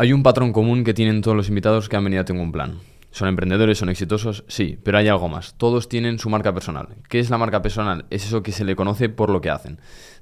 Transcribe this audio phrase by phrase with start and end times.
[0.00, 2.52] Hay un patrón común que tienen todos los invitados que han venido a Tengo un
[2.52, 2.78] Plan.
[3.10, 5.52] Son emprendedores, son exitosos, sí, pero hay algo más.
[5.58, 6.96] Todos tienen su marca personal.
[7.10, 8.06] ¿Qué es la marca personal?
[8.08, 9.78] Es eso que se le conoce por lo que hacen.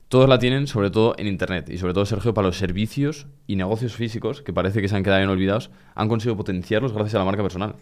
[0.09, 3.55] Todos la tienen, sobre todo en Internet, y sobre todo, Sergio, para los servicios y
[3.55, 7.19] negocios físicos, que parece que se han quedado bien olvidados, han conseguido potenciarlos gracias a
[7.19, 7.77] la marca personal.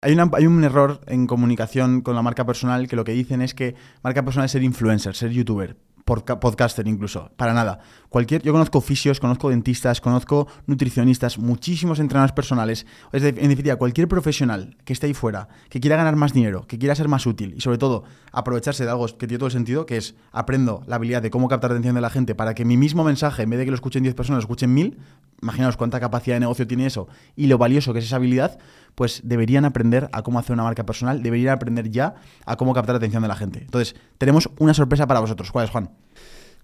[0.00, 3.52] Hay, hay un error en comunicación con la marca personal que lo que dicen es
[3.52, 7.30] que marca personal es ser influencer, ser youtuber, podcaster incluso.
[7.36, 7.80] Para nada.
[8.08, 12.86] Cualquier, yo conozco fisios, conozco dentistas, conozco nutricionistas, muchísimos entrenadores personales.
[13.12, 16.66] Es de- en definitiva, cualquier profesional que esté ahí fuera, que quiera ganar más dinero,
[16.66, 19.52] que quiera ser más útil y sobre todo aprovecharse de algo que tiene todo el
[19.52, 22.54] sentido, que es aprendo la habilidad de cómo captar la atención de la gente para
[22.54, 24.98] que mi mismo mensaje, en vez de que lo escuchen 10 personas, lo escuchen 1000,
[25.40, 28.58] imaginaos cuánta capacidad de negocio tiene eso y lo valioso que es esa habilidad,
[28.94, 32.14] pues deberían aprender a cómo hacer una marca personal, deberían aprender ya
[32.46, 33.60] a cómo captar la atención de la gente.
[33.60, 35.50] Entonces, tenemos una sorpresa para vosotros.
[35.50, 35.90] ¿Cuál es, Juan?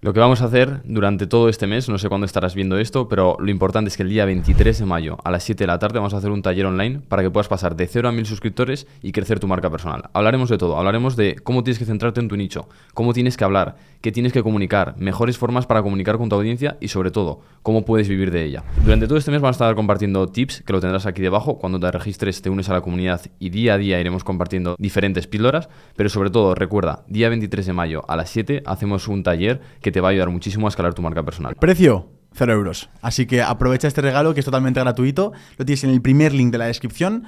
[0.01, 3.09] Lo que vamos a hacer durante todo este mes, no sé cuándo estarás viendo esto,
[3.09, 5.77] pero lo importante es que el día 23 de mayo a las 7 de la
[5.77, 8.25] tarde vamos a hacer un taller online para que puedas pasar de 0 a 1000
[8.25, 10.09] suscriptores y crecer tu marca personal.
[10.13, 13.43] Hablaremos de todo, hablaremos de cómo tienes que centrarte en tu nicho, cómo tienes que
[13.43, 17.41] hablar, qué tienes que comunicar, mejores formas para comunicar con tu audiencia y sobre todo,
[17.61, 18.63] cómo puedes vivir de ella.
[18.85, 21.57] Durante todo este mes vamos a estar compartiendo tips que lo tendrás aquí debajo.
[21.57, 25.27] Cuando te registres te unes a la comunidad y día a día iremos compartiendo diferentes
[25.27, 29.59] píldoras, pero sobre todo recuerda, día 23 de mayo a las 7 hacemos un taller
[29.81, 31.55] que te va a ayudar muchísimo a escalar tu marca personal.
[31.55, 32.89] Precio, 0 euros.
[33.01, 35.33] Así que aprovecha este regalo que es totalmente gratuito.
[35.57, 37.25] Lo tienes en el primer link de la descripción.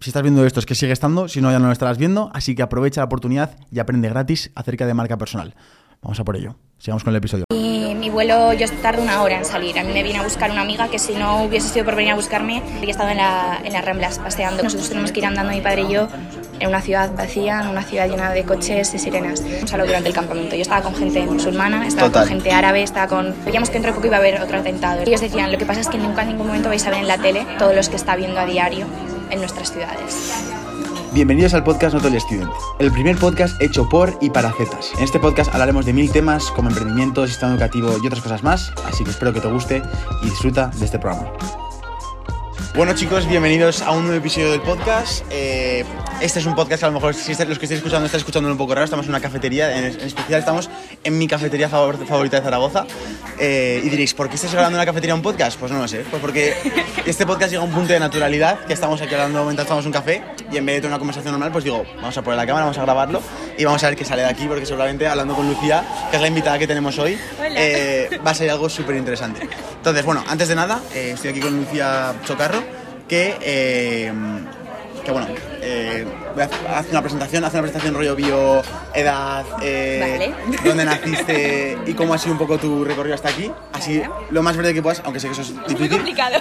[0.00, 2.30] Si estás viendo esto es que sigue estando, si no ya no lo estarás viendo.
[2.32, 5.54] Así que aprovecha la oportunidad y aprende gratis acerca de marca personal.
[6.02, 6.56] Vamos a por ello.
[6.78, 7.44] Sigamos con el episodio.
[8.08, 9.78] Mi vuelo yo tardo una hora en salir.
[9.78, 12.12] A mí me viene a buscar una amiga que si no hubiese sido por venir
[12.12, 14.62] a buscarme, habría estado en, la, en las Ramblas paseando.
[14.62, 16.08] Nosotros tenemos que ir andando, mi padre y yo,
[16.58, 19.40] en una ciudad vacía, en una ciudad llena de coches y sirenas.
[19.42, 20.56] Hemos hablado durante el campamento.
[20.56, 22.22] Yo estaba con gente musulmana, estaba Total.
[22.22, 23.34] con gente árabe, estaba con...
[23.44, 25.02] Veíamos que dentro de poco iba a haber otro atentado.
[25.02, 27.08] Ellos decían, lo que pasa es que nunca en ningún momento vais a ver en
[27.08, 28.86] la tele todos los que está viendo a diario
[29.28, 30.57] en nuestras ciudades.
[31.18, 34.92] Bienvenidos al podcast Not Only Student, el primer podcast hecho por y para Zetas.
[34.98, 38.72] En este podcast hablaremos de mil temas como emprendimiento, sistema educativo y otras cosas más,
[38.86, 39.82] así que espero que te guste
[40.22, 41.28] y disfruta de este programa.
[42.74, 45.24] Bueno chicos, bienvenidos a un nuevo episodio del podcast.
[45.30, 45.84] Eh,
[46.20, 48.48] este es un podcast que a lo mejor si los que estáis escuchando estáis escuchando
[48.50, 48.84] un poco raro.
[48.84, 50.70] Estamos en una cafetería, en, en especial estamos
[51.02, 52.86] en mi cafetería favor- favorita de Zaragoza.
[53.40, 55.58] Eh, y diréis, ¿por qué estáis hablando en una cafetería un podcast?
[55.58, 56.54] Pues no lo sé, pues porque
[57.04, 59.92] este podcast llega a un punto de naturalidad, que estamos aquí hablando mientras tomamos un
[59.92, 62.46] café y en vez de tener una conversación normal, pues digo, vamos a poner la
[62.46, 63.20] cámara, vamos a grabarlo
[63.56, 66.22] y vamos a ver qué sale de aquí, porque seguramente hablando con Lucía, que es
[66.22, 67.18] la invitada que tenemos hoy,
[67.56, 69.48] eh, va a ser algo súper interesante.
[69.76, 72.62] Entonces, bueno, antes de nada, eh, estoy aquí con Lucía Chocarro,
[73.08, 74.12] que, eh,
[75.04, 75.28] que bueno,
[75.62, 76.06] eh,
[76.68, 78.62] hacer una presentación, hacer una presentación rollo bio,
[78.94, 80.58] edad, eh, Vale.
[80.64, 83.50] dónde naciste y cómo ha sido un poco tu recorrido hasta aquí.
[83.72, 84.12] Así, Vale.
[84.30, 86.40] lo más breve que puedas, aunque sé que eso es Muy difícil, complicado.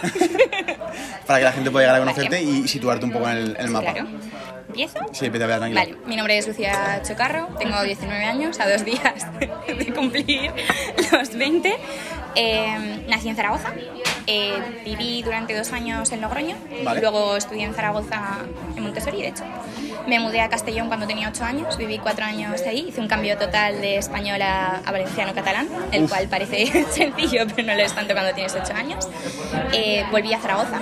[1.25, 2.13] para que la gente pueda llegar a Vale.
[2.13, 3.94] conocerte y situarte un poco en el, en el mapa.
[3.94, 4.07] Claro.
[4.67, 4.99] ¿Empiezo?
[5.13, 5.57] Sí, vete a.
[5.59, 10.51] Vale, mi nombre es Lucía Chocarro, tengo 19 años, a dos días de cumplir
[11.11, 11.73] los 20.
[12.40, 13.74] Eh, nací en Zaragoza,
[14.28, 14.53] eh,
[14.86, 17.02] viví durante dos años en Logroño, Vale.
[17.02, 18.40] luego estudié en Zaragoza,
[18.75, 19.44] en Montessori, de hecho.
[20.06, 23.38] Me mudé a Castellón cuando tenía 8 años, viví 4 años ahí, hice un cambio
[23.38, 26.09] total de español a, a valenciano-catalán, el Uf.
[26.12, 29.08] cual parece sencillo, pero no lo es tanto cuando tienes 8 años.
[29.74, 30.80] Eh, volví a Zaragoza.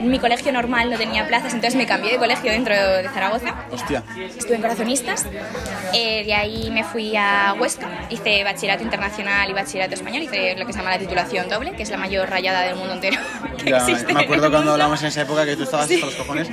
[0.00, 3.54] Mi colegio normal no tenía plazas, entonces me cambié de colegio dentro de Zaragoza.
[3.70, 4.02] Hostia.
[4.36, 5.26] Estuve en Corazonistas,
[5.92, 10.66] eh, de ahí me fui a Huesca, hice bachillerato internacional y bachillerato español, hice lo
[10.66, 13.18] que se llama la titulación doble, que es la mayor rayada del mundo entero
[13.58, 14.12] que Ya, existe.
[14.14, 16.48] me acuerdo cuando hablamos en esa época que tú estabas hasta los cojones.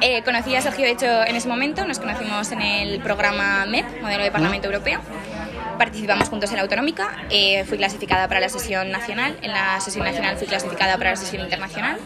[0.00, 4.02] Eh, conocí a Sergio, de hecho, en ese momento, nos conocimos en el programa MEP,
[4.02, 5.00] Modelo de Parlamento Europeo.
[5.78, 10.04] Participamos juntos en la autonómica, eh, fui clasificada para la sesión nacional, en la sesión
[10.04, 11.98] nacional fui clasificada para la sesión internacional,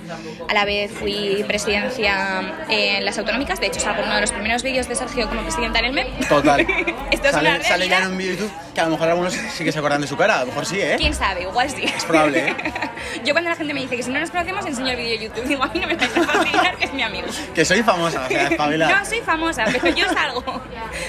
[0.48, 4.62] a la vez fui presidencia en las autonómicas, de hecho salgo uno de los primeros
[4.62, 6.28] vídeos de Sergio como presidenta en el MEP.
[6.28, 6.60] Total.
[7.10, 9.08] Esto es sale, una sale ya en un vídeo de YouTube que a lo mejor
[9.08, 10.96] algunos sí que se acuerdan de su cara, a lo mejor sí, ¿eh?
[10.98, 11.42] ¿Quién sabe?
[11.42, 11.84] Igual sí.
[11.84, 12.56] Es probable, ¿eh?
[13.24, 15.24] Yo cuando la gente me dice que si no nos conocemos enseño el vídeo de
[15.26, 17.26] YouTube, digo, a mí no me vais a que es mi amigo.
[17.54, 18.88] Que soy famosa, o sea, espabila.
[18.88, 20.42] No, soy famosa, pero yo salgo.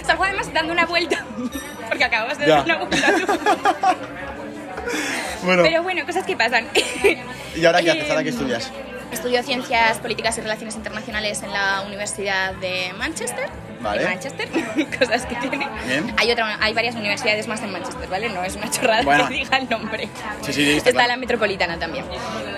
[0.06, 1.26] Salgo además dando una vuelta.
[1.94, 2.56] Porque acabas de Ya.
[2.56, 3.14] dar una vuelta.
[5.44, 6.68] Bueno, Pero bueno, cosas que pasan.
[7.56, 8.10] ¿y ahora qué haces?
[8.10, 8.72] ¿Ahora qué estudias?
[9.12, 13.48] Estudio Ciencias Políticas y Relaciones Internacionales en la Universidad de Manchester.
[13.82, 14.06] Vale.
[14.06, 14.48] Manchester,
[15.00, 15.68] cosas que tiene.
[15.86, 16.16] Bien.
[16.18, 18.30] Hay, otra, hay varias universidades más en Manchester, ¿vale?
[18.30, 19.28] No es una chorrada Bueno.
[19.28, 20.08] que diga el nombre.
[20.42, 21.10] Sí, sí, está Está claro.
[21.10, 22.06] la Metropolitana también.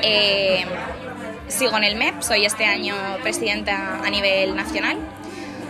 [0.04, 0.64] Eh,
[1.48, 4.98] sigo en el MEP, soy este año presidenta a nivel nacional.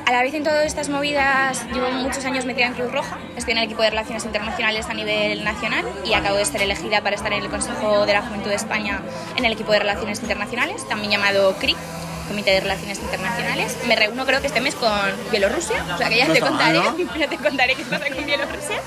[0.05, 3.53] A la vez en todas estas movidas llevo muchos años metida en Cruz Roja, estoy
[3.53, 7.15] en el equipo de Relaciones Internacionales a nivel nacional y acabo de ser elegida para
[7.15, 9.01] estar en el Consejo de la Juventud de España
[9.35, 11.75] en el equipo de Relaciones Internacionales, también llamado CRI,
[12.27, 13.77] Comité de Relaciones Internacionales.
[13.87, 14.91] Me reúno creo que este mes con
[15.31, 17.15] Bielorrusia, o sea que ya No te mal, contaré, ¿no?
[17.19, 18.79] ya te contaré qué pasa con Bielorrusia.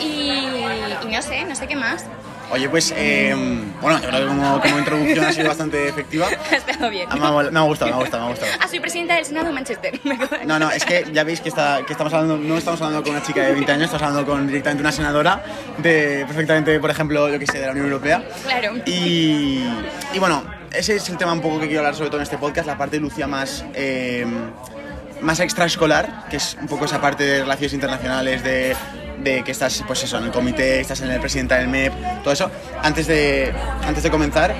[0.00, 2.04] Y, y no sé, no sé qué más.
[2.52, 3.34] Oye, pues, eh,
[3.80, 6.26] bueno, yo creo que como, como introducción ha sido bastante efectiva.
[6.52, 7.08] Ha estado bien.
[7.10, 8.52] Ah, Me ha, mol- me ha gustado, me ha gustado, me ha gustado.
[8.60, 9.98] Ah, soy presidenta del Senado de Manchester.
[10.46, 13.12] No, no, es que ya veis que, está, que estamos hablando, no estamos hablando con
[13.12, 15.42] una chica de 20 años, estamos hablando con directamente una senadora
[15.78, 18.22] de, perfectamente, por ejemplo, yo que sé, de la Unión Europea.
[18.44, 18.74] Claro.
[18.86, 19.64] Y,
[20.12, 22.36] y bueno, ese es el tema un poco que quiero hablar sobre todo en este
[22.38, 24.26] podcast, la parte de Lucía más, eh,
[25.22, 28.76] más extraescolar, que es un poco esa parte de relaciones internacionales, de,
[29.22, 31.92] de que estás pues eso, en el comité, estás en el presidenta del MEP,
[32.22, 32.50] todo eso.
[32.82, 33.52] Antes de,
[33.86, 34.54] antes de comenzar,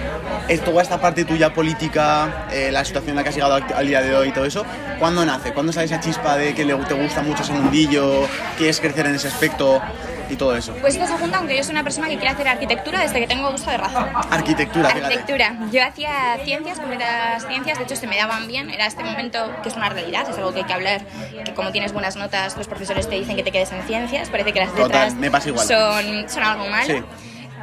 [0.64, 4.02] toda esta parte tuya política, eh, la situación en la que has llegado al, día
[4.02, 4.64] de hoy y todo eso,
[4.98, 5.52] ¿cuándo nace?
[5.52, 9.28] ¿Cuándo sale esa chispa de que te gusta mucho ese mundillo, quieres crecer en ese
[9.28, 9.80] aspecto
[10.30, 10.72] y todo eso?
[10.80, 13.26] Pues esto se junta, aunque yo soy una persona que quiere hacer arquitectura desde que
[13.26, 14.08] tengo uso de razón.
[14.30, 15.04] Arquitectura, fíjate.
[15.06, 15.54] Arquitectura.
[15.70, 18.70] Yo hacía ciencias, completas ciencias, de hecho se me daban bien.
[18.70, 21.02] Era este momento que es una realidad, es algo que hay que hablar.
[21.44, 24.28] Que como tienes buenas notas, los profesores te dicen que te quedes en ciencias.
[24.30, 25.66] Parece que las Total, letras me pasa igual.
[25.66, 26.86] Son, son algo malo.
[26.86, 27.02] Sí.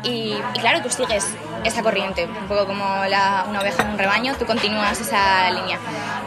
[0.01, 0.09] Y,
[0.55, 1.27] y claro, tú sigues
[1.65, 5.77] esa corriente, un poco como la- una oveja en un rebaño, tú continúas esa línea.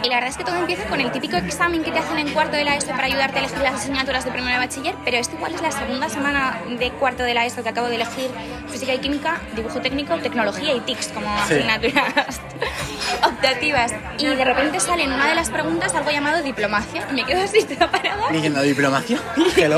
[0.04, 2.28] Y la verdad es que todo empieza con el típico examen que te hacen en
[2.30, 5.16] cuarto de la ESO para ayudarte a elegir las asignaturas de primero de bachiller, pero
[5.16, 8.28] esto igual es la segunda semana de cuarto de la ESO que acabo de elegir
[8.68, 11.54] física y química, dibujo técnico, tecnología y TICS como Sí.
[11.54, 12.40] asignaturas
[13.24, 13.92] optativas.
[14.18, 17.42] Y de repente sale en una de las preguntas algo llamado diplomacia y me quedo
[17.42, 18.28] así toda parada.
[18.30, 19.18] Diciendo diplomacia.
[19.56, 19.76] Hello.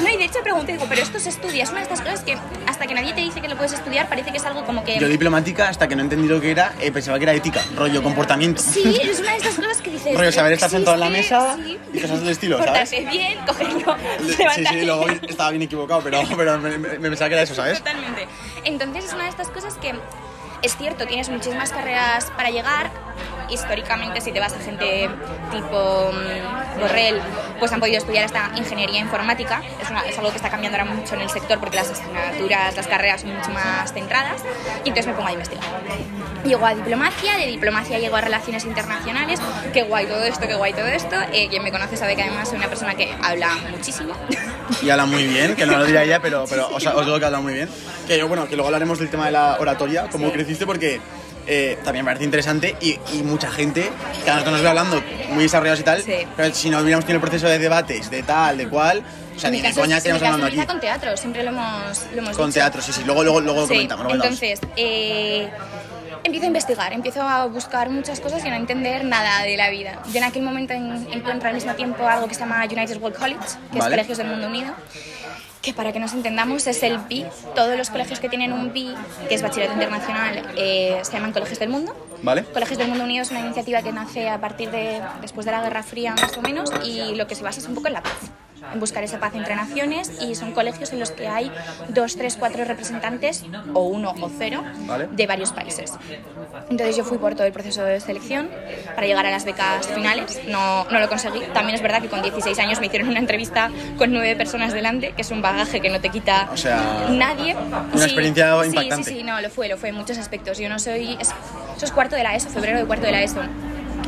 [0.00, 2.20] No, y de hecho pregunté, digo, pero esto se estudia, es una de estas cosas
[2.20, 2.36] que
[2.66, 4.98] hasta que nadie te dice que lo puedes estudiar parece que es algo como que...
[4.98, 8.02] Yo diplomática, hasta que no he entendido qué era, eh, pensaba que era ética, rollo
[8.02, 8.62] comportamiento.
[8.62, 10.16] Sí, es una de estas cosas que dices...
[10.18, 11.78] Rollo saber estar sentado en la mesa sí.
[11.92, 12.70] y cosas del estilo, ¿sabes?
[12.90, 13.96] Portarse bien, cogerlo,
[14.54, 17.54] Sí, sí, luego estaba bien equivocado, pero, pero me, me- me pensaba que era eso,
[17.54, 17.78] ¿sabes?
[17.78, 18.26] Totalmente.
[18.64, 19.94] Entonces es una de estas cosas que
[20.62, 22.90] es cierto, tienes muchísimas carreras para llegar.
[23.50, 25.08] Históricamente, si te vas a gente
[25.50, 27.20] tipo mm, Borrell,
[27.58, 29.62] pues han podido estudiar esta ingeniería informática.
[29.80, 32.76] Es, una- es algo que está cambiando ahora mucho en el sector porque las asignaturas,
[32.76, 34.42] las carreras son mucho más centradas.
[34.84, 35.64] Y entonces me pongo a investigar.
[36.44, 39.40] Llego a diplomacia, de diplomacia llego a relaciones internacionales.
[39.72, 41.16] Qué guay todo esto, qué guay todo esto.
[41.32, 44.14] Eh, quien me conoce sabe que además soy una persona que habla muchísimo.
[44.82, 47.18] Y habla muy bien, que no lo diría ella, pero, pero o sea, os digo
[47.18, 47.68] que habla muy bien.
[48.06, 51.00] Que yo, bueno, que luego hablaremos del tema de la oratoria, cómo creciste, porque
[51.46, 53.90] eh, también me parece interesante y, y mucha gente,
[54.24, 56.14] que a nosotros nos ve hablando muy desarrollados y tal, Sí.
[56.36, 59.02] pero si no hubiéramos tenido el proceso de debates, de tal, de cual,
[59.36, 60.66] o sea, En ni de coña estaríamos hablando aquí.
[60.66, 62.54] con teatro, siempre lo hemos, lo hemos Con dicho.
[62.60, 64.04] teatro, sí, sí, luego, luego, luego Sí, comentamos.
[64.06, 65.48] luego entonces, eh,
[66.22, 69.68] empiezo a investigar, empiezo a buscar muchas cosas y a no entender nada de la
[69.70, 69.98] vida.
[70.12, 73.18] Yo en aquel momento en- encuentro al mismo tiempo algo que se llama United World
[73.18, 73.96] College, que es Vale.
[73.96, 74.72] Colegios del Mundo Unido,
[75.64, 77.24] que para que nos entendamos es el BI.
[77.54, 78.94] Todos los colegios que tienen un BI,
[79.28, 81.96] que es Bachillerato Internacional, eh, se llaman Colegios del Mundo.
[82.22, 82.44] ¿Vale?
[82.44, 85.62] Colegios del Mundo Unido es una iniciativa que nace a partir de después de la
[85.62, 88.02] Guerra Fría más o menos y lo que se basa es un poco en la
[88.02, 88.12] paz,
[88.76, 91.50] buscar esa paz entre naciones y son colegios en los que hay
[91.88, 95.08] dos, tres, cuatro representantes o uno o cero Vale.
[95.12, 95.92] de varios países.
[96.70, 98.48] Entonces yo fui por todo el proceso de selección
[98.94, 101.40] para llegar a las becas finales, no, no lo conseguí.
[101.52, 105.12] También es verdad que con 16 años me hicieron una entrevista con nueve personas delante,
[105.12, 107.54] que es un bagaje que no te quita O sea, nadie.
[107.92, 109.10] una experiencia sí, impactante.
[109.10, 110.58] Sí, sí, no, lo fue, lo fue en muchos aspectos.
[110.58, 111.16] Yo no soy...
[111.20, 111.32] es-
[111.76, 113.40] eso es cuarto de la ESO, febrero de cuarto de la ESO.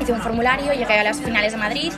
[0.00, 1.92] Hice un formulario, llegué a las finales de Madrid.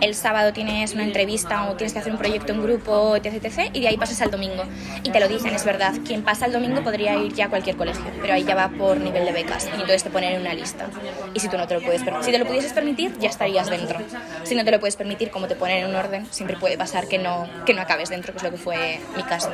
[0.00, 3.70] El sábado tienes una entrevista o tienes que hacer un proyecto en grupo, etc, etc.
[3.72, 4.64] Y de ahí pasas al domingo.
[5.02, 5.94] Y te lo dicen, es verdad.
[6.04, 8.98] Quien pasa el domingo podría ir ya a cualquier colegio, pero ahí ya va por
[8.98, 9.66] nivel de becas.
[9.66, 10.86] Y entonces te ponen en una lista.
[11.34, 13.68] Y si tú no te lo puedes permitir, si te lo pudieses permitir, ya estarías
[13.68, 13.98] dentro.
[14.44, 17.08] Si no te lo puedes permitir, como te ponen en un orden, siempre puede pasar
[17.08, 19.50] que no, que no acabes dentro, que es lo que fue mi caso.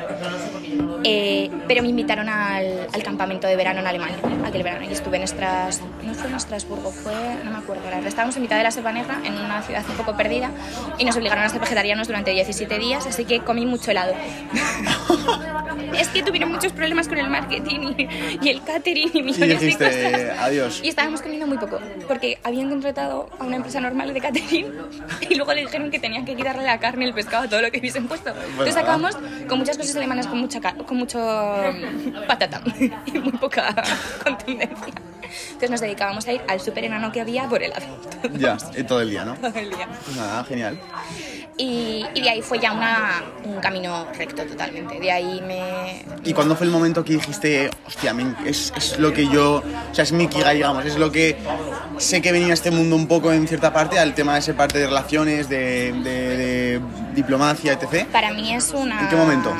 [1.03, 5.23] Eh, pero me invitaron al, campamento de verano en Alemania, aquel verano, y estuve en
[5.23, 8.93] Estras, no fue en Estrasburgo, fue, no me acuerdo, estábamos en mitad de la Selva
[8.93, 10.32] Negra, en una ciudad un poco perdida,
[10.97, 14.13] y nos obligaron a ser vegetarianos durante 17 días, así que comí mucho helado.
[15.97, 18.07] es que tuvieron muchos problemas con el marketing y,
[18.41, 20.39] y el catering y Y millones de dijiste, cosas.
[20.39, 20.79] adiós.
[20.83, 24.73] Y estábamos comiendo muy poco, porque habían contratado a una empresa normal de catering
[25.29, 27.79] y luego le dijeron que tenían que quitarle la carne, el pescado, todo lo que
[27.79, 28.29] hubiesen puesto.
[28.29, 28.79] Entonces Bueno.
[28.79, 32.61] acabamos con muchas cosas alemanas con mucha con mucho mm, patata
[33.05, 33.73] y muy poca
[34.23, 34.93] contundencia.
[35.47, 37.85] Entonces nos dedicábamos a ir al súper enano que había por helado.
[38.37, 39.33] Ya, eh, todo el día, ¿no?
[39.35, 39.87] Todo el día.
[40.23, 40.79] Nada, genial.
[41.57, 44.99] Y, y de ahí fue ya una, un camino recto totalmente.
[44.99, 46.03] De ahí me...
[46.23, 48.15] ¿Y cuándo fue el momento que dijiste, hostia,
[48.45, 49.57] es, es lo que yo,
[49.91, 51.37] o sea, es mi kiga, digamos, es lo que
[51.97, 54.53] sé que venía a este mundo un poco en cierta parte, al tema de esa
[54.53, 56.81] parte de relaciones, de, de- de
[57.13, 58.07] diplomacia, etc.
[58.11, 59.01] Para mí es una...
[59.01, 59.53] ¿En qué momento?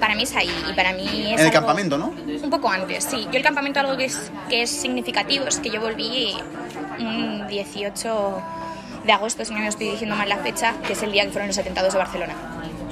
[0.00, 2.08] Para mí es ahí y para mí es En el algo- campamento, ¿no?
[2.42, 3.26] Un poco antes, sí.
[3.30, 6.36] Yo el campamento algo que es, que es significativo es que yo volví
[6.98, 8.42] un 18
[9.04, 11.30] de agosto, si no me estoy diciendo mal la fecha, que es el día que
[11.30, 12.34] fueron los atentados de Barcelona.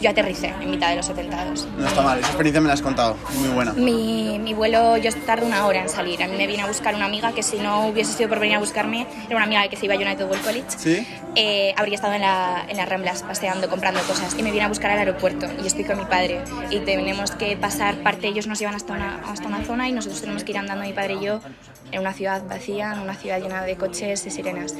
[0.00, 1.68] Yo aterricé en mitad de los atentados.
[1.76, 3.72] No está mal, esa experiencia me la has contado, muy buena.
[3.74, 6.22] Mi, mi vuelo, yo tardé una hora en salir.
[6.22, 8.56] A mí me viene a buscar una amiga que si no hubiese sido por venir
[8.56, 10.64] a buscarme, era una amiga que se iba a United World College.
[10.68, 11.06] ¿Sí?
[11.36, 14.68] Eh, habría estado en, la, en las Ramblas paseando, comprando cosas y me viene a
[14.68, 18.58] buscar al aeropuerto y estoy con mi padre y tenemos que pasar parte, ellos nos
[18.58, 21.24] llevan hasta una, hasta una zona y nosotros tenemos que ir andando mi padre y
[21.24, 21.40] yo
[21.92, 24.74] en una ciudad vacía, en una ciudad llena de coches y sirenas.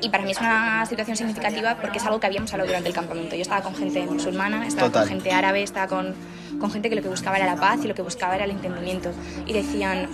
[0.00, 2.94] Y para mí es una situación significativa porque es algo que habíamos hablado durante el
[2.94, 3.36] campamento.
[3.36, 5.02] Yo estaba con gente musulmana, estaba Total.
[5.02, 6.14] con gente árabe, estaba con,
[6.58, 8.50] con gente que lo que buscaba era la paz y lo que buscaba era el
[8.50, 9.10] entendimiento.
[9.46, 10.08] Y decían,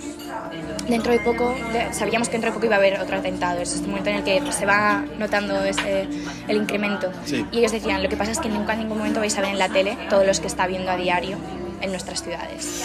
[0.87, 1.55] dentro de poco,
[1.91, 3.59] sabíamos que dentro de poco iba a haber otro atentado.
[3.59, 6.07] Es este momento en el que se va notando ese,
[6.47, 7.11] el incremento.
[7.25, 7.45] Sí.
[7.51, 9.51] Y ellos decían, lo que pasa es que nunca en ningún momento vais a ver
[9.51, 11.37] en la tele todos los que está viendo a diario
[11.81, 12.83] en nuestras ciudades.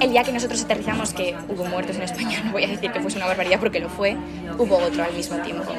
[0.00, 3.00] El día que nosotros aterrizamos, que hubo muertos en España, no voy a decir que
[3.00, 4.16] fuese una barbaridad porque lo fue,
[4.58, 5.72] hubo otro al mismo tiempo.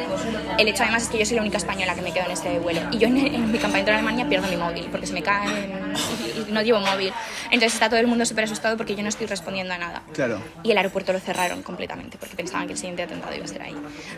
[0.57, 2.59] El hecho además es que yo soy la única española que me quedo en este
[2.59, 2.81] vuelo.
[2.91, 5.47] Y yo en, en mi campamento en Alemania pierdo mi móvil porque se me cae
[6.47, 7.13] y, no llevo móvil.
[7.45, 10.03] Entonces está todo el mundo súper asustado porque yo no estoy respondiendo a nada.
[10.13, 10.41] Claro.
[10.63, 13.61] Y el aeropuerto lo cerraron completamente porque pensaban que el siguiente atentado iba a ser
[13.61, 13.75] ahí.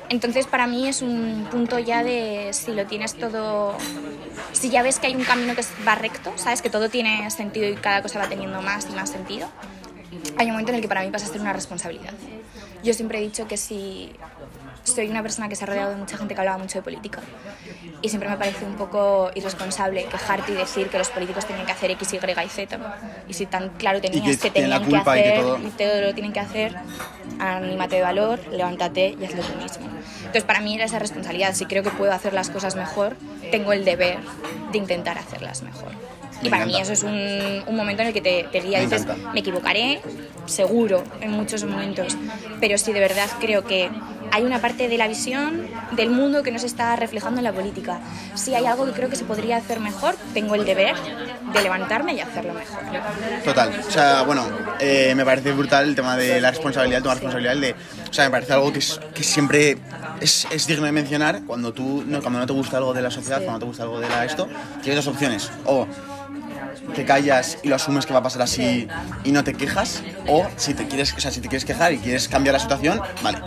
[0.09, 3.75] Entonces para mí es un punto ya de si lo tienes todo,
[4.51, 7.67] si ya ves que hay un camino que va recto, sabes que todo tiene sentido
[7.69, 9.49] y cada cosa va teniendo más y más sentido,
[10.37, 12.13] hay un momento en el que para mí pasa a ser una responsabilidad.
[12.83, 14.11] Yo siempre he dicho que si
[14.83, 17.21] soy una persona que se ha rodeado de mucha gente que hablaba mucho de política
[18.01, 21.71] y siempre me parece un poco irresponsable quejarte y decir que los políticos tienen que
[21.71, 22.79] hacer X, Y y Z
[23.29, 25.69] y si tan claro tenías que que, tenían que culpa y que hacer todo- y
[25.69, 26.75] todo lo tienen que hacer,
[27.39, 29.85] anímate de valor, levántate y hazlo tú mismo.
[30.17, 33.15] Entonces para mí era esa responsabilidad, si creo que puedo hacer las cosas mejor,
[33.51, 34.17] tengo el deber
[34.71, 35.91] de intentar hacerlas mejor.
[36.41, 36.93] Y para mí encanta.
[36.93, 39.31] eso es un, un momento en el que te, te guía Me dices, encanta.
[39.33, 40.01] me equivocaré,
[40.45, 42.17] seguro, en muchos momentos,
[42.59, 43.89] pero si de verdad creo que
[44.33, 47.51] hay una parte de la visión del mundo que no se está reflejando en la
[47.51, 47.99] política.
[48.33, 50.95] Si hay algo que creo que se podría hacer mejor, tengo el deber
[51.53, 52.79] de levantarme y hacerlo mejor.
[53.43, 53.73] Total.
[53.85, 54.45] O sea, bueno,
[54.79, 57.57] eh, me parece brutal el tema de la responsabilidad, tomar responsabilidad.
[57.57, 57.75] De,
[58.09, 59.77] o sea, me parece algo que, es, que siempre
[60.21, 63.11] es, es digno de mencionar cuando tú no, cuando no te gusta algo de la
[63.11, 63.43] sociedad, Sí.
[63.43, 64.47] cuando no te gusta algo de la esto.
[64.81, 65.51] Tienes dos opciones.
[65.65, 65.85] O
[66.95, 68.87] te callas y lo asumes que va a pasar así
[69.23, 70.03] y no te quejas.
[70.27, 73.01] O si te quieres, o sea, si te quieres quejar y quieres cambiar la situación,
[73.23, 73.39] vale.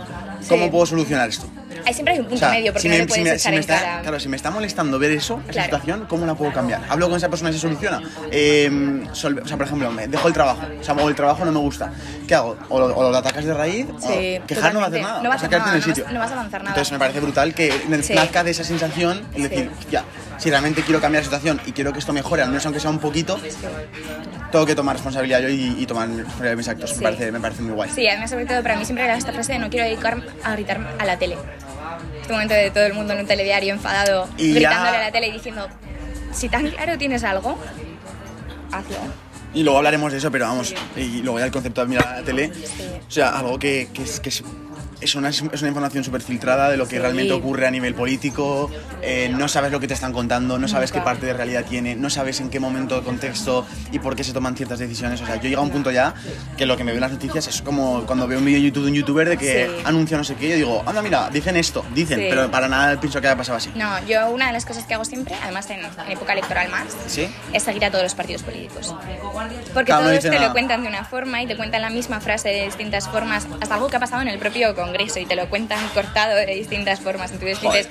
[0.49, 0.69] ¿Cómo Sí.
[0.69, 1.47] puedo solucionar esto?
[1.87, 3.23] Ahí siempre hay un punto O sea, medio porque si no me, le si puedes
[3.23, 4.01] me- echar si me en está, cara.
[4.01, 5.65] Claro, si me está molestando ver eso, esa Claro.
[5.65, 6.81] situación, ¿cómo la puedo cambiar?
[6.89, 8.01] Hablo con esa persona y se soluciona.
[8.31, 10.61] Eh, solve- o sea, por ejemplo, me dejo el trabajo.
[10.79, 11.91] O sea, o el trabajo no me gusta.
[12.27, 12.57] ¿Qué hago?
[12.69, 15.21] O lo, o lo atacas de raíz, o Sí, quejar no va a hacer nada.
[15.23, 16.03] No vas a a quedarte en el nada, no sitio.
[16.05, 16.69] vas- no vas a avanzar nada.
[16.75, 17.71] Entonces me parece brutal que
[18.03, 18.13] Sí.
[18.13, 19.41] nazca de esa sensación y Sí.
[19.43, 20.03] decir, ya,
[20.37, 22.89] si realmente quiero cambiar la situación y quiero que esto mejore, al menos aunque sea
[22.89, 23.39] un poquito,
[24.51, 26.89] tengo que tomar responsabilidad yo y, y tomar responsabilidad de mis actos.
[26.91, 26.97] Sí.
[26.97, 27.89] Me, parece, me parece muy guay.
[27.89, 30.51] Sí, además sobre todo para mí siempre era esta frase de no quiero dedicar a
[30.53, 31.37] gritar a la tele.
[32.21, 35.11] Este momento de todo el mundo en un telediario enfadado, Y ya- gritándole a la
[35.11, 35.67] tele y diciendo,
[36.33, 37.57] si tan claro tienes algo,
[38.71, 38.97] hazlo.
[39.53, 42.19] Y luego hablaremos de eso, pero vamos, y luego ya el concepto de mirar a
[42.19, 42.51] la tele,
[43.07, 44.43] o sea, algo que, que es, que es,
[45.01, 46.99] es una, es una información súper filtrada de lo que Sí.
[46.99, 48.69] realmente ocurre a nivel político,
[49.01, 51.95] eh, no sabes lo que te están contando, no sabes qué parte de realidad tiene,
[51.95, 55.21] no sabes en qué momento, contexto y por qué se toman ciertas decisiones.
[55.21, 56.13] O sea, yo llego a un punto ya
[56.57, 58.65] que lo que me veo en las noticias es como cuando veo un vídeo en
[58.65, 59.81] YouTube de un youtuber de que Sí.
[59.85, 62.25] anuncia no sé qué, yo digo, anda, mira, dicen esto, dicen, Sí.
[62.29, 63.71] pero para nada pienso que haya pasado así.
[63.75, 66.85] No, yo una de las cosas que hago siempre, además en, en época electoral más,
[67.53, 68.93] es seguir a todos los partidos políticos.
[69.73, 70.47] Porque todos te nada.
[70.47, 73.75] lo cuentan de una forma y te cuentan la misma frase de distintas formas, hasta
[73.75, 76.99] algo que ha pasado en el propio Congreso y te lo cuentan cortado de distintas
[76.99, 77.31] formas.
[77.31, 77.87] Entonces dices,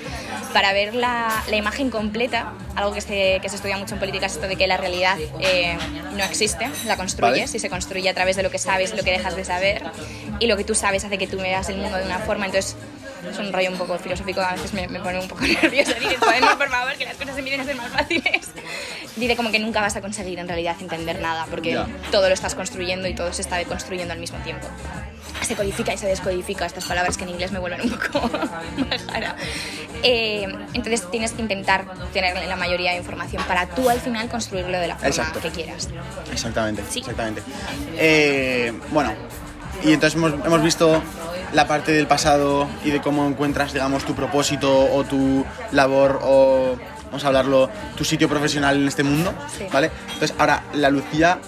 [0.52, 4.26] para ver la, la imagen completa, algo que se, que se estudia mucho en política
[4.26, 5.76] es esto de que la realidad eh,
[6.16, 7.56] no existe, la construyes Vale.
[7.56, 9.82] y se construye a través de lo que sabes y lo que dejas de saber
[10.40, 12.46] y lo que tú sabes hace que tú veas el mundo de una forma.
[12.46, 12.76] Entonces
[13.30, 15.94] es un rollo un poco filosófico, a veces me, me pone un poco nerviosa.
[15.94, 18.48] Dices, podemos, por favor, que las cosas empiecen a ser más fáciles.
[19.16, 21.86] Dice como que nunca vas a conseguir en realidad entender nada, porque Ya.
[22.10, 24.66] todo lo estás construyendo y todo se está deconstruyendo al mismo tiempo.
[25.42, 28.30] Se codifica y se descodifica, estas palabras que en inglés me vuelven un poco
[28.90, 29.36] majara.
[30.02, 34.78] Eh, entonces tienes que intentar tener la mayoría de información para tú al final construirlo
[34.78, 35.40] de la forma Exacto.
[35.40, 35.88] que quieras.
[36.32, 37.00] Exactamente, Sí.
[37.00, 37.42] exactamente.
[37.96, 39.12] Eh, bueno,
[39.82, 41.02] y entonces hemos, hemos visto
[41.54, 46.76] la parte del pasado y de cómo encuentras, digamos, tu propósito o tu labor o,
[47.06, 49.66] vamos a hablarlo, tu sitio profesional en este mundo, Sí.
[49.72, 49.90] ¿vale?
[50.14, 51.38] Entonces, ahora, la Lucía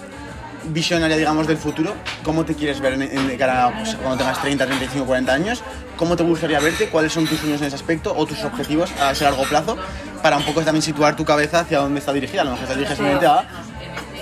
[0.69, 4.65] visionaria, digamos, del futuro, ¿cómo te quieres ver en, en- cara pues, cuando tengas 30,
[4.65, 5.61] 35, 40 años?
[5.97, 6.89] ¿Cómo te gustaría verte?
[6.89, 9.77] ¿Cuáles son tus sueños en ese aspecto o tus objetivos a ese largo plazo?
[10.21, 12.41] Para un poco también situar tu cabeza hacia dónde está dirigida.
[12.41, 13.45] A lo mejor está dirigida simplemente a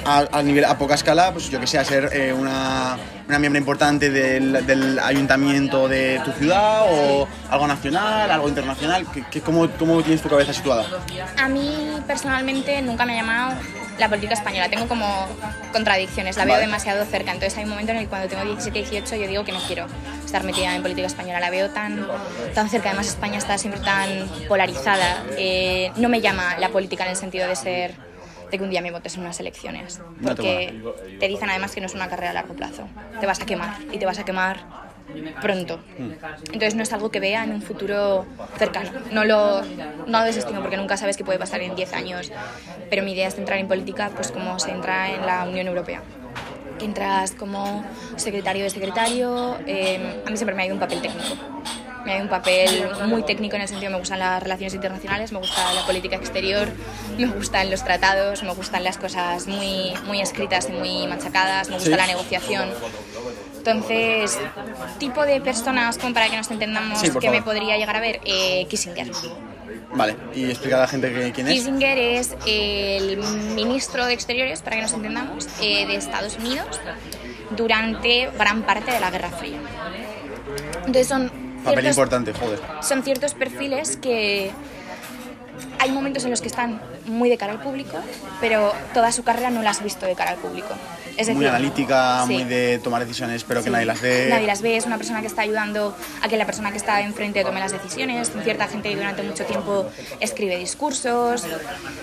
[0.06, 2.98] a, a nivel a poca escala, pues yo que sé, a ser eh, una,
[3.28, 9.06] una miembro importante del, del ayuntamiento de tu ciudad o algo nacional, algo internacional.
[9.14, 10.86] ¿Qué, qué- cómo, ¿Cómo tienes tu cabeza situada?
[11.38, 13.54] A mí personalmente nunca me ha llamado
[13.98, 14.70] la política española.
[14.70, 15.28] Tengo como
[15.72, 16.66] contradicciones, la veo Vale.
[16.68, 17.32] demasiado cerca.
[17.32, 19.60] Entonces hay un momento en el que cuando tengo 17, 18 yo digo que no
[19.66, 19.88] quiero
[20.24, 21.40] estar metida en política española.
[21.40, 22.06] La veo tan,
[22.54, 22.90] tan cerca.
[22.90, 24.10] Además España está siempre tan
[24.48, 25.24] polarizada.
[25.38, 27.96] Eh, no me llama la política en el sentido de ser
[28.52, 30.00] de que un día me votes en unas elecciones.
[30.20, 30.74] No te Porque
[31.20, 32.88] te dicen además que no es una carrera a largo plazo.
[33.20, 34.86] Te vas a quemar y te vas a quemar
[35.42, 35.80] pronto.
[36.46, 38.26] Entonces no es algo que vea en un futuro
[38.58, 38.90] cercano.
[39.12, 42.32] No lo, no lo desestimo porque nunca sabes qué puede pasar en 10 años.
[42.90, 46.02] Pero mi idea es entrar en política pues como se entra en la Unión Europea.
[46.82, 47.86] Entras como
[48.18, 49.58] secretario de secretario.
[49.66, 51.36] eh, a mí siempre me ha ido un papel técnico.
[52.06, 55.32] Me ha ido un papel muy técnico en el sentido me gustan las relaciones internacionales,
[55.32, 56.68] me gusta la política exterior,
[57.18, 61.76] me gustan los tratados, me gustan las cosas muy, muy escritas y muy machacadas, me
[61.76, 61.96] gusta Sí.
[61.98, 62.70] la negociación.
[63.58, 64.38] Entonces,
[65.00, 67.56] tipo de personas, como para que nos entendamos, Sí, que me favor.
[67.56, 69.10] podría llegar a ver, eh, Kissinger.
[69.96, 71.54] Vale, y explica a la gente que- quién es.
[71.54, 73.18] Kissinger es el
[73.56, 76.80] ministro de Exteriores, para que nos entendamos, eh, de Estados Unidos
[77.50, 79.58] durante gran parte de la Guerra Fría.
[80.86, 81.32] Entonces son
[81.66, 82.60] Papel ciertos, importante, joder.
[82.82, 84.52] son ciertos perfiles que
[85.80, 87.98] hay momentos en los que están muy de cara al público,
[88.42, 90.74] pero toda su carrera no la has visto de cara al público.
[91.18, 92.34] Es decir, muy analítica, sí.
[92.34, 93.72] muy de tomar decisiones, pero que Sí.
[93.72, 94.28] nadie las ve.
[94.30, 97.02] Nadie las ve, es una persona que está ayudando a que la persona que está
[97.02, 98.32] enfrente tome las decisiones.
[98.44, 99.88] Cierta gente que durante mucho tiempo
[100.20, 101.44] escribe discursos.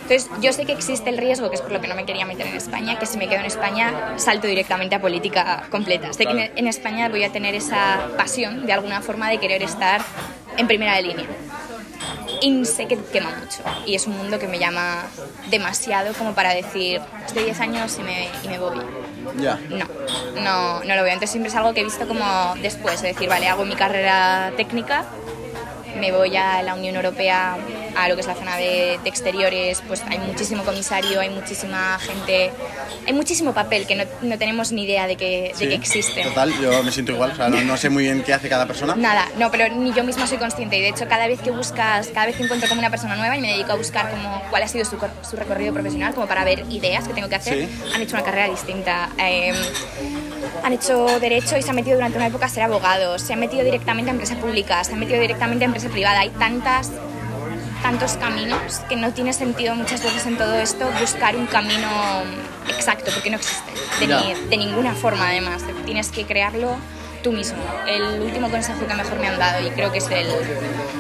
[0.03, 2.25] Entonces, yo sé que existe el riesgo, que es por lo que no me quería
[2.25, 6.13] meter en España, que si me quedo en España salto directamente a política completa.
[6.13, 10.01] Sé que en España voy a tener esa pasión, de alguna forma, de querer estar
[10.57, 11.27] en primera de línea.
[12.41, 13.63] Y sé que quema mucho.
[13.87, 15.05] Y es un mundo que me llama
[15.51, 18.81] demasiado como para decir, estoy 10 años y me, y me voy.
[19.39, 19.59] Ya.
[19.71, 19.87] No,
[20.43, 21.13] no, no lo veo.
[21.13, 24.53] Entonces siempre es algo que he visto como después, es decir, vale, hago mi carrera
[24.57, 25.05] técnica,
[25.99, 27.57] me voy a la Unión Europea,
[27.97, 31.99] a lo que es la zona de, de exteriores, pues hay muchísimo comisario, hay muchísima
[31.99, 32.51] gente,
[33.07, 36.23] hay muchísimo papel que no, no tenemos ni idea de que, de Sí, que existe.
[36.23, 38.67] Total, yo me siento igual, o sea, no, no sé muy bien qué hace cada
[38.67, 38.95] persona.
[38.97, 42.09] Nada, no, pero ni yo misma soy consciente y de hecho cada vez que buscas,
[42.09, 44.63] cada vez que encuentro como una persona nueva y me dedico a buscar como cuál
[44.63, 44.97] ha sido su,
[45.29, 47.69] su recorrido profesional, como para ver ideas que tengo que hacer, Sí.
[47.95, 49.11] han hecho una carrera distinta.
[49.19, 49.53] eh,
[50.65, 53.41] han hecho derecho y se han metido durante una época a ser abogados, se han
[53.41, 56.21] metido directamente a empresa pública, se han metido directamente a empresa privada.
[56.21, 56.91] Hay tantas
[57.83, 61.89] tantos caminos que no tiene sentido muchas veces en todo esto buscar un camino
[62.69, 65.63] exacto porque no existe de, ni- de ninguna forma además.
[65.85, 66.77] Tienes que crearlo
[67.23, 67.59] tú mismo.
[67.87, 70.27] El último consejo que mejor me han dado y creo que es el,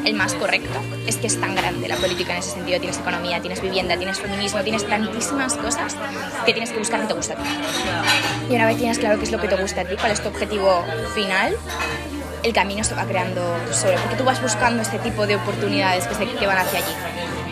[0.05, 2.79] el más correcto es que es tan grande la política en ese sentido.
[2.79, 5.97] Tienes economía, tienes vivienda, tienes feminismo tienes tantísimas cosas
[6.45, 7.43] que tienes que buscar que te gusta a ti.
[8.51, 10.23] Y una vez tienes claro qué es lo que te gusta a ti cuál es
[10.23, 11.57] tu objetivo final
[12.43, 16.15] el camino se va creando solo, porque tú vas buscando este tipo de oportunidades que,
[16.15, 16.95] se, que van hacia allí.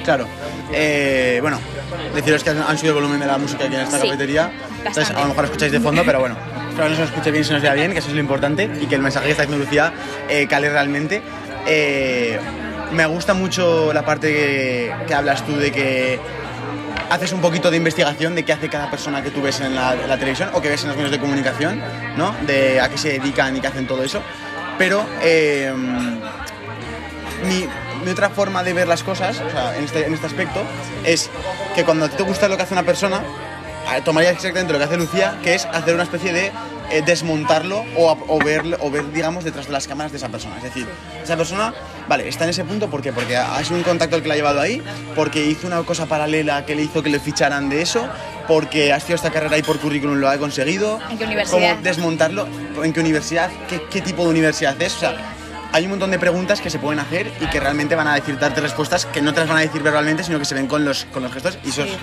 [0.05, 0.27] Claro.
[0.73, 1.59] Eh, bueno,
[2.15, 4.51] deciros que han, subido el volumen de la música aquí en esta Sí, cafetería.
[4.79, 6.37] Entonces, a lo mejor escucháis de fondo, pero bueno,
[6.69, 8.21] espero que no se nos escuche bien, se nos vea bien, que eso es lo
[8.21, 9.93] importante y que el mensaje que está haciendo Lucía
[10.29, 11.23] eh, cale realmente.
[11.67, 12.39] Eh,
[12.93, 16.19] me gusta mucho la parte que, que hablas tú de que
[17.11, 19.95] haces un poquito de investigación de qué hace cada persona que tú ves en la,
[19.95, 21.83] en la televisión o que ves en los medios de comunicación,
[22.17, 22.35] ¿no?
[22.47, 24.23] De a qué se dedican y qué hacen todo eso.
[24.81, 25.71] Pero eh,
[27.47, 30.63] mi, otra forma de ver las cosas, o sea, en este, en este aspecto,
[31.05, 31.29] es
[31.75, 33.21] que cuando a ti te gusta lo que hace una persona,
[33.95, 36.51] eh, tomarías exactamente lo que hace Lucía, que es hacer una especie de
[36.91, 40.57] eh, desmontarlo o, o, ver, o ver, digamos, detrás de las cámaras de esa persona.
[40.57, 40.89] Es decir,
[41.23, 41.75] esa persona,
[42.09, 43.13] vale, está en ese punto, ¿por qué?
[43.13, 44.83] Porque ha sido un contacto el que la ha llevado ahí,
[45.15, 48.09] porque hizo una cosa paralela que le hizo que le ficharan de eso,
[48.51, 50.99] porque ha estudiado esta carrera y por currículum lo ha conseguido.
[51.09, 51.71] ¿En qué universidad?
[51.71, 52.49] Cómo desmontarlo,
[52.83, 55.15] en qué universidad, qué, qué tipo de universidad es, o sea,
[55.71, 58.37] hay un montón de preguntas que se pueden hacer y que realmente van a decir,
[58.41, 60.85] darte respuestas que no te las van a decir verbalmente, sino que se ven con
[60.85, 61.97] los, con los gestos y eso, Sí.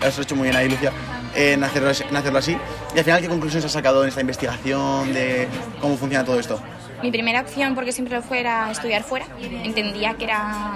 [0.00, 0.90] has hecho muy bien ahí, Lucia,
[1.36, 2.58] en hacerlo, en hacerlo así.
[2.96, 5.46] Y al final, ¿qué conclusiones has sacado en esta investigación de
[5.80, 6.60] cómo funciona todo esto?
[7.00, 9.26] Mi primera opción, porque siempre lo fue, era estudiar fuera.
[9.62, 10.72] Entendía que era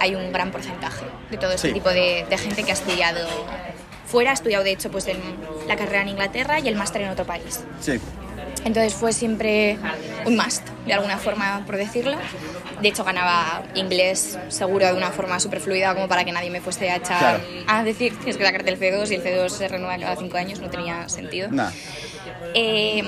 [0.00, 1.74] hay un gran porcentaje de todo este Sí.
[1.74, 3.20] tipo de, de gente que ha estudiado
[4.12, 4.30] fuera.
[4.30, 5.18] Ha estudiado, de hecho, pues en
[5.66, 7.60] la carrera en Inglaterra y el máster en otro país.
[7.80, 7.98] Sí.
[8.64, 9.78] Entonces fue siempre
[10.26, 10.62] un must.
[10.86, 12.16] de alguna forma, por decirlo.
[12.80, 16.60] De hecho, ganaba inglés seguro de una forma súper fluida, como para que nadie me
[16.60, 17.42] fuese a echar Claro.
[17.68, 20.58] a decir tienes que sacarte el C2 y el C2 se renueva cada cinco años,
[20.60, 21.48] no tenía sentido.
[21.52, 21.72] Nada.
[22.54, 23.02] Eh,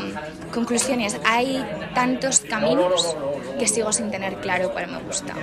[0.53, 1.65] conclusiones, hay
[1.95, 3.17] tantos caminos
[3.59, 5.35] que sigo sin tener claro cuál me gusta.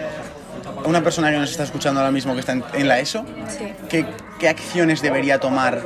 [0.86, 3.66] Una persona que nos está escuchando ahora mismo que está en, en la ESO, Sí.
[3.90, 4.06] ¿qué,
[4.40, 5.82] qué acciones debería tomar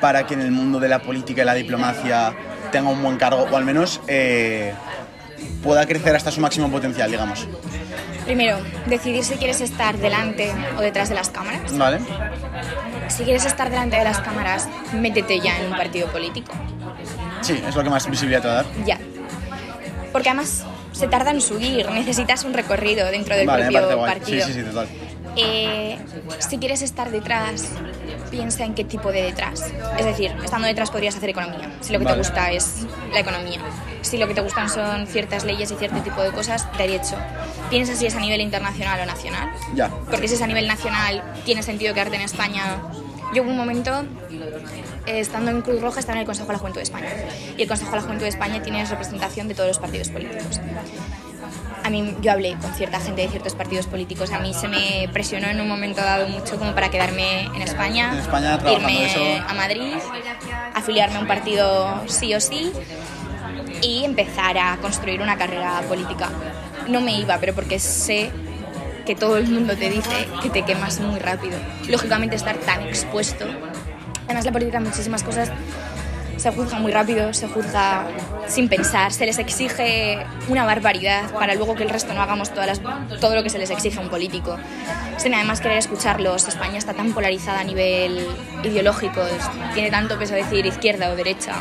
[0.00, 2.32] para que en el mundo de la política y la diplomacia
[2.72, 4.72] tenga un buen cargo o al menos eh,
[5.62, 7.46] pueda crecer hasta su máximo potencial, digamos?
[8.24, 11.76] Primero, decidir si quieres estar delante o detrás de las cámaras.
[11.76, 11.98] ¿Vale?
[13.08, 16.52] Si quieres estar delante de las cámaras, métete ya en un partido político.
[17.42, 18.66] Sí, es lo que más visibilidad te va a dar.
[18.86, 18.98] Ya.
[20.12, 24.46] Porque además se tarda en subir, necesitas un recorrido dentro del Vale, propio partido.
[24.46, 24.88] Sí, sí, sí, total.
[25.36, 25.98] Eh,
[26.38, 27.72] si quieres estar detrás,
[28.30, 29.64] piensa en qué tipo de detrás.
[29.98, 32.16] Es decir, estando detrás podrías hacer economía, si lo que Vale.
[32.16, 33.60] te gusta es la economía.
[34.02, 37.16] Si lo que te gustan son ciertas leyes y cierto tipo de cosas, derecho.
[37.70, 39.50] Piensa si es a nivel internacional o nacional.
[39.74, 39.88] Ya.
[40.10, 42.82] Porque si es a nivel nacional, tiene sentido quedarte en España.
[43.32, 44.04] Yo hubo un momento,
[45.06, 47.08] estando en Cruz Roja, estaba en el Consejo de la Juventud de España.
[47.56, 50.60] Y el Consejo de la Juventud de España tiene representación de todos los partidos políticos.
[51.84, 54.30] A mí, yo hablé con cierta gente de ciertos partidos políticos.
[54.30, 58.12] A mí se me presionó en un momento dado mucho como para quedarme en España,
[58.12, 59.20] En España irme eso.
[59.48, 59.94] a Madrid,
[60.74, 62.72] afiliarme a un partido sí o sí
[63.82, 66.30] y empezar a construir una carrera política.
[66.86, 68.30] No me iba, pero porque sé
[69.04, 71.58] que todo el mundo te dice que te quemas muy rápido.
[71.88, 73.44] Lógicamente estar tan expuesto.
[74.32, 75.50] Además la política en muchísimas cosas
[76.38, 78.06] se juzga muy rápido, se juzga
[78.48, 82.66] sin pensar, se les exige una barbaridad para luego que el resto no hagamos todas
[82.66, 82.80] las,
[83.20, 84.56] todo lo que se les exige a un político.
[85.18, 88.26] Sin además querer escucharlos, España está tan polarizada a nivel
[88.64, 89.20] ideológico,
[89.74, 91.52] tiene tanto peso decir izquierda o derecha,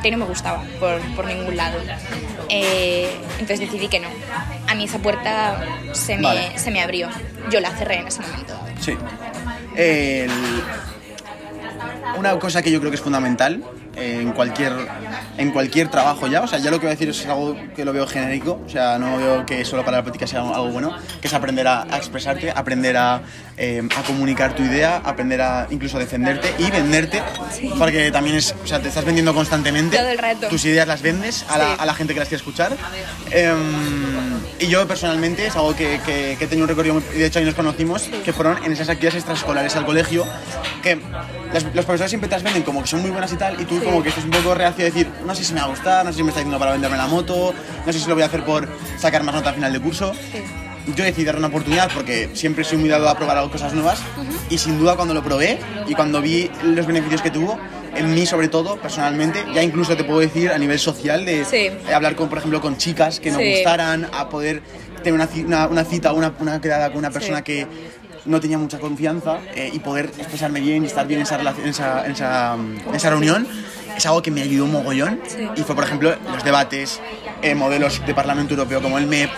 [0.00, 1.78] que no me gustaba por, por ningún lado.
[2.48, 4.08] Eh, entonces decidí que no.
[4.68, 5.60] A mí esa puerta
[5.92, 6.58] se me, Vale.
[6.60, 7.08] se me abrió.
[7.50, 8.54] Yo la cerré en ese momento.
[8.80, 8.96] Sí.
[9.74, 10.30] El-
[12.16, 13.62] Una cosa que yo creo que es fundamental
[13.96, 14.72] eh, en cualquier,
[15.36, 17.84] en cualquier trabajo ya, o sea, ya lo que voy a decir es algo que
[17.84, 20.96] lo veo genérico, o sea, no veo que solo para la política sea algo bueno,
[21.20, 23.22] que es aprender a, a expresarte, aprender a,
[23.56, 27.22] eh, a comunicar tu idea, aprender a incluso defenderte y venderte,
[27.78, 30.48] porque también es, o sea, te estás vendiendo constantemente, Todo el rato.
[30.48, 31.76] tus ideas las vendes a la, Sí.
[31.78, 32.72] a la gente que las quiere escuchar.
[33.30, 37.26] Em, y yo personalmente es algo que, que, que he tenido un recorrido, y de
[37.26, 40.26] hecho ahí nos conocimos, que fueron en esas actividades extraescolares al colegio,
[40.82, 40.98] que
[41.52, 43.64] las- los profesores siempre te las venden como que son muy buenas y tal, y
[43.64, 43.84] tú Sí.
[43.84, 46.04] como que estás un poco reacio a decir, no sé si me va a gustar,
[46.04, 47.52] no sé si me está diciendo para venderme la moto,
[47.84, 50.12] no sé si lo voy a hacer por sacar más nota al final de curso.
[50.94, 54.00] Yo decidí darle una oportunidad porque siempre soy muy dado a probar algo- cosas nuevas
[54.50, 57.58] y sin duda cuando lo probé y cuando vi los beneficios que tuvo,
[57.96, 61.68] en mí sobre todo, personalmente, ya incluso te puedo decir a nivel social de Sí.
[61.92, 63.54] hablar con, por ejemplo, con chicas que Sí.
[63.56, 64.62] gustaran, a poder
[65.02, 67.42] tener una, una, una cita, una, una quedada con una persona Sí.
[67.44, 67.66] que
[68.24, 71.68] no tenía mucha confianza eh, y poder expresarme bien y estar bien en esa, en
[71.68, 73.46] esa, en esa, en esa reunión
[73.96, 75.46] es algo que me ayudó un mogollón Sí.
[75.56, 77.00] y fue por ejemplo los debates
[77.42, 79.28] eh, modelos de Parlamento Europeo como el MEP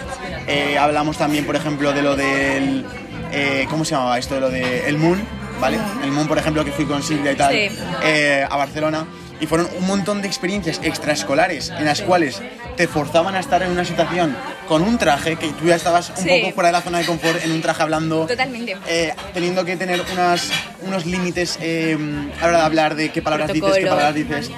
[0.46, 2.86] eh, hablamos también por ejemplo de lo del
[3.32, 4.36] eh, ¿cómo se llamaba esto?
[4.36, 5.20] de lo de el Moon
[5.60, 5.78] ¿vale?
[6.02, 7.68] el Moon por ejemplo que fui con Silvia y tal Sí.
[8.04, 9.06] eh, a Barcelona
[9.40, 12.42] y fueron un montón de experiencias extraescolares en las cuales
[12.76, 14.34] te forzaban a estar en una situación
[14.66, 16.28] con un traje que tú ya estabas un Sí.
[16.42, 18.76] poco fuera de la zona de confort en un traje hablando Totalmente.
[18.88, 20.50] eh, teniendo que tener unas,
[20.86, 21.96] unos límites eh,
[22.40, 24.50] a la hora de hablar de qué palabras dices, qué palabras dices,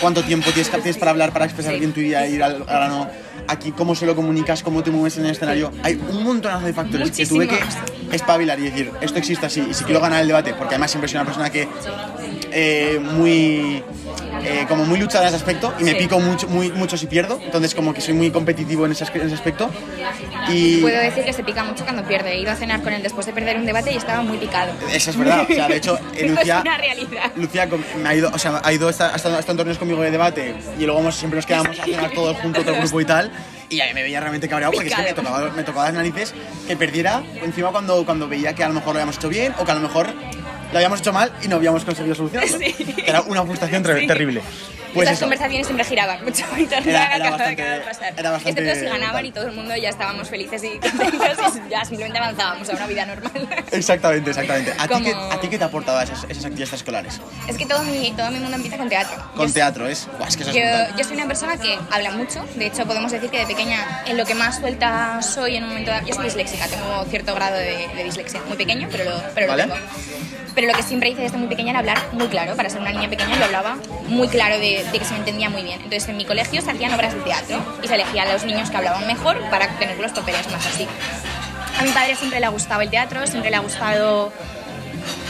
[0.00, 1.80] cuánto tiempo tienes, tienes para hablar, para expresar Sí.
[1.80, 3.08] bien tu idea ir al grano.
[3.48, 5.72] Aquí, cómo se lo comunicas, cómo te mueves en el escenario.
[5.82, 7.58] Hay un montonazo de factores que tuve que
[8.12, 9.66] espabilar y decir, esto existe así.
[9.70, 11.66] Y si quiero ganar el debate, porque además siempre soy una persona que
[12.52, 13.82] eh, muy
[14.44, 15.96] eh, como muy luchada en ese aspecto y me Sí.
[15.98, 19.22] pico mucho, muy, mucho si pierdo, entonces como que soy muy competitivo en ese, en
[19.22, 19.70] ese aspecto.
[20.48, 22.32] Y Puedo decir que se pica mucho cuando pierde.
[22.32, 24.72] He ido a cenar con él después de perder un debate y estaba muy picado.
[24.92, 27.32] eso es verdad, o sea, de hecho, eh, es Lucía, una realidad.
[27.36, 27.68] Lucía
[28.02, 30.54] me ha ido, o sea, ha ido hasta, hasta, hasta en torneos conmigo de debate
[30.78, 33.30] y luego hemos- siempre nos quedamos a cenar todos juntos, todo el grupo y tal.
[33.68, 35.28] Y ahí me veía realmente cabreado porque es que me Picado.
[35.28, 36.34] tocaba, me tocaba las narices
[36.66, 39.64] que perdiera encima cuando, cuando veía que a lo mejor lo habíamos hecho bien o
[39.64, 40.12] que a lo mejor
[40.72, 42.58] lo habíamos hecho mal y no habíamos conseguido solucionarlo.
[42.58, 42.74] Sí.
[43.06, 44.06] Era una frustración Sí.
[44.06, 44.42] terrible.
[44.92, 45.26] Pues Esas eso.
[45.26, 48.12] conversaciones siempre giraban mucho torno Era- lo era bastante- de pasar.
[48.16, 49.26] era bastante Excepto si ganaban brutal.
[49.26, 52.86] y todo el mundo ya estábamos felices y contentos y ya simplemente avanzábamos a una
[52.88, 53.48] vida normal.
[53.70, 54.72] Exactamente, exactamente.
[54.76, 57.20] ¿A ti, Como- qué, ¿A ti qué te aportaba esas, esas actividades escolares?
[57.46, 59.16] Es que todo mi, todo mi mundo empieza con teatro.
[59.36, 60.08] Con Yo- teatro, ¿es?
[60.18, 60.96] Buah, es que eso es Yo, brutal.
[60.96, 64.16] yo soy una persona que habla mucho, de hecho podemos decir que de pequeña en
[64.16, 67.56] lo que más suelta soy en un momento dado, yo soy disléxica, tengo cierto grado
[67.56, 69.62] de, de dislexia, muy pequeño, pero lo, pero lo Vale.
[69.62, 69.76] tengo.
[70.60, 72.54] Pero lo que siempre hice desde muy pequeña era hablar muy claro.
[72.54, 75.48] Para ser una niña pequeña yo hablaba muy claro de, de que se me entendía
[75.48, 75.76] muy bien.
[75.76, 78.70] Entonces en mi colegio se hacían obras de teatro y se elegían a los niños
[78.70, 80.86] que hablaban mejor para tener los papeles más así.
[81.78, 84.34] A mi padre siempre le ha gustado el teatro, siempre le ha gustado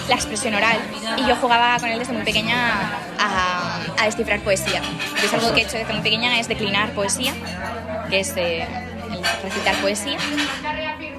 [0.09, 0.79] la expresión oral
[1.17, 2.91] y yo jugaba con él desde muy pequeña
[3.21, 4.83] a, a descifrar poesía.
[5.11, 7.35] Entonces algo que he hecho desde muy pequeña es declinar poesía,
[8.11, 8.67] que es eh,
[9.45, 10.19] recitar poesía,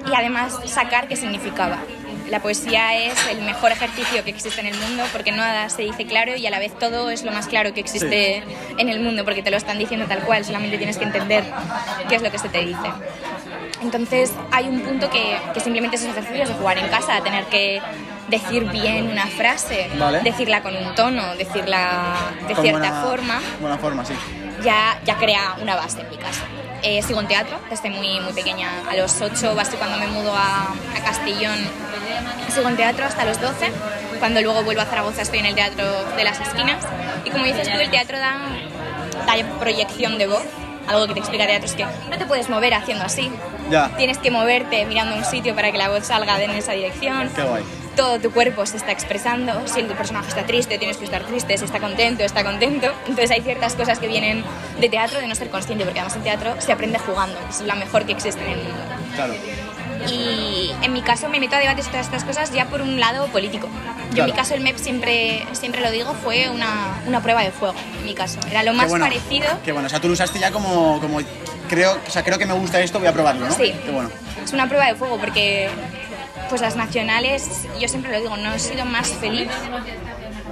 [0.06, 1.78] y además sacar qué significaba.
[2.32, 6.06] La poesía es el mejor ejercicio que existe en el mundo porque nada se dice
[6.06, 8.42] claro y a la vez todo es lo más claro que existe
[8.78, 11.44] en el mundo porque te lo están diciendo tal cual, solamente tienes que entender
[12.08, 12.88] qué es lo que se te dice.
[13.82, 17.82] Entonces hay un punto que, que simplemente esos ejercicios de jugar en casa, tener que
[18.28, 20.20] decir bien una frase, Vale.
[20.20, 22.14] decirla con un tono, decirla
[22.48, 24.14] de Con cierta buena- forma, Buena forma, sí.
[24.64, 26.40] ya, ya crea una base en mi caso.
[26.82, 28.68] Eh, sigo en teatro desde muy, muy pequeña.
[28.90, 31.58] A los 8, basta cuando me mudo a, a Castellón,
[32.48, 33.70] sigo en teatro hasta los 12.
[34.18, 35.84] Cuando luego vuelvo a Zaragoza estoy en el Teatro
[36.16, 36.84] de las Esquinas.
[37.24, 38.36] Y como dices tú, el teatro da,
[39.26, 40.44] da proyección de voz.
[40.86, 43.30] Algo que te explica teatro es que no te puedes mover haciendo así.
[43.70, 43.88] Ya.
[43.96, 47.30] Tienes que moverte mirando a un sitio para que la voz salga en esa dirección
[47.34, 47.62] Qué guay.
[47.96, 49.66] Todo tu cuerpo se está expresando.
[49.66, 51.56] Si el personaje está triste, tienes que estar triste.
[51.58, 52.88] Si está contento, está contento.
[53.06, 54.44] Entonces hay ciertas cosas que vienen
[54.80, 57.38] de teatro de no ser consciente, porque además en teatro se aprende jugando.
[57.48, 58.82] Es la mejor que existe en el mundo.
[59.14, 59.34] Claro.
[60.10, 63.26] Y en mi caso me meto a debates todas estas cosas ya por un lado
[63.28, 63.68] político.
[63.68, 64.24] Yo Claro.
[64.24, 67.74] en mi caso el MEP siempre, siempre lo digo, fue una, una prueba de fuego,
[67.98, 68.38] en mi caso.
[68.50, 69.04] Era lo más Qué bueno.
[69.06, 69.46] parecido.
[69.64, 69.86] Qué bueno.
[69.86, 71.20] O sea, tú lo usaste ya como, como
[71.68, 73.54] creo, o sea, creo que me gusta esto, voy a probarlo, ¿no?
[73.54, 73.72] Sí.
[73.84, 74.10] Qué bueno.
[74.44, 75.70] Es una prueba de fuego porque
[76.48, 77.48] pues las nacionales,
[77.80, 79.48] yo siempre lo digo, no he sido más feliz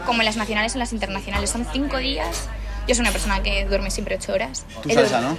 [0.07, 1.51] como en las nacionales en las internacionales.
[1.51, 2.49] Son cinco días.
[2.89, 4.65] Yo soy una persona que duerme siempre ocho horas.
[4.85, 5.37] ¿no?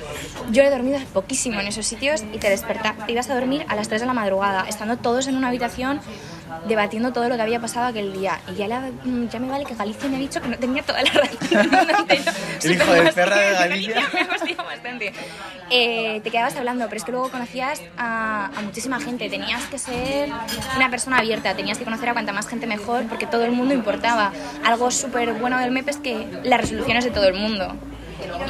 [0.51, 3.75] Yo he dormido poquísimo en esos sitios y te despertas, te ibas a dormir a
[3.75, 5.99] las 3 de la madrugada, estando todos en una habitación
[6.67, 8.39] debatiendo todo lo que había pasado aquel día.
[8.51, 10.83] Y ya, la- mm, ya me vale que Galicia me ha dicho que no tenía
[10.83, 11.37] toda la razón.
[12.63, 13.53] El hijo de perra de.
[13.53, 14.01] Galicia.
[14.45, 15.13] me bastante.
[15.69, 19.29] Eh, te quedabas hablando, pero es que luego conocías a, a muchísima gente.
[19.29, 20.29] Tenías que ser
[20.75, 23.73] una persona abierta, tenías que conocer a cuanta más gente mejor, porque todo el mundo
[23.73, 24.31] importaba.
[24.65, 27.75] Algo súper bueno del MEP es que las resoluciones de todo el mundo.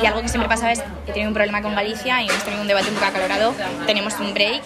[0.01, 2.61] Y algo que siempre pasaba es que tenido un problema con Galicia y hemos tenido
[2.61, 3.53] un debate un poco acalorado.
[3.85, 4.61] Tenemos un break.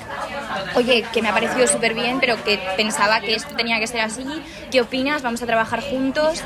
[0.75, 4.01] Oye, que me ha parecido súper bien, pero que pensaba que esto tenía que ser
[4.01, 4.25] así.
[4.71, 5.21] ¿Qué opinas?
[5.21, 6.43] Vamos a trabajar juntos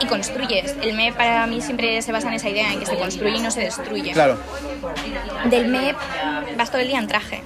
[0.00, 0.76] y construyes.
[0.82, 3.40] El MEP para mí siempre se basa en esa idea, en que se construye y
[3.40, 4.12] no se destruye.
[4.12, 4.38] Claro.
[5.50, 5.96] Del MEP
[6.56, 7.42] vas todo el día en traje.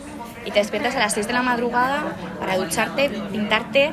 [0.47, 2.05] Y te despiertas a las 6 de la madrugada
[2.39, 3.91] para ducharte, pintarte,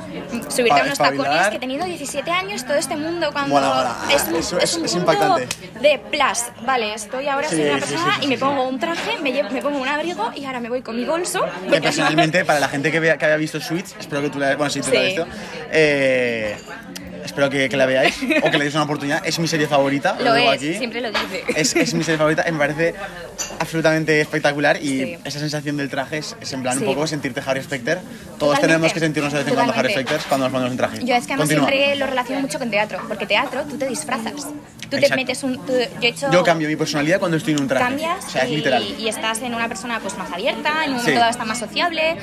[0.50, 1.26] subirte Para a unos espabilar.
[1.26, 3.96] tacones que he tenido 17 años todo este mundo cuando Mola, mola.
[4.16, 5.48] es un, Eso es es- un es impactante.
[5.82, 6.64] de plus.
[6.64, 9.32] Vale, estoy ahora Sí, soy una persona sí, sí, y me pongo un traje, me,
[9.34, 11.44] llevo- me pongo un abrigo y ahora me voy con mi bolso.
[11.72, 14.56] Que personalmente, para la gente que, vea, que haya visto Switch, espero que tú la
[14.56, 15.28] bueno, sí, tú la has visto,
[15.72, 16.56] eh,
[17.34, 19.26] espero que, que la veáis o que le deis una oportunidad.
[19.26, 20.74] Es mi serie favorita, lo, Lo digo es, aquí.
[20.76, 21.44] siempre lo dice.
[21.56, 22.94] Es, es mi serie favorita, me parece
[23.60, 25.18] absolutamente espectacular y Sí.
[25.24, 26.84] esa sensación del traje es, es en plan Sí.
[26.86, 27.98] un poco sentirte Harry Specter.
[28.00, 28.68] Todos Totalmente.
[28.68, 29.92] tenemos que sentirnos de vez en cuando Harry.
[29.92, 30.98] Specter cuando nos ponemos en traje.
[31.06, 31.68] Yo es que además Continúa.
[31.70, 34.34] siempre lo relaciono mucho con teatro, porque teatro tú te disfrazas.
[34.34, 35.16] Tú te Exacto.
[35.16, 35.58] metes un...
[35.66, 36.32] tú- yo he hecho...
[36.32, 37.84] Yo cambio mi personalidad cuando estoy en un traje.
[37.86, 38.84] cambias o sea, es y, literal.
[39.00, 41.02] y estás en una persona pues más abierta, en un Sí.
[41.06, 42.16] momento dado está más sociable,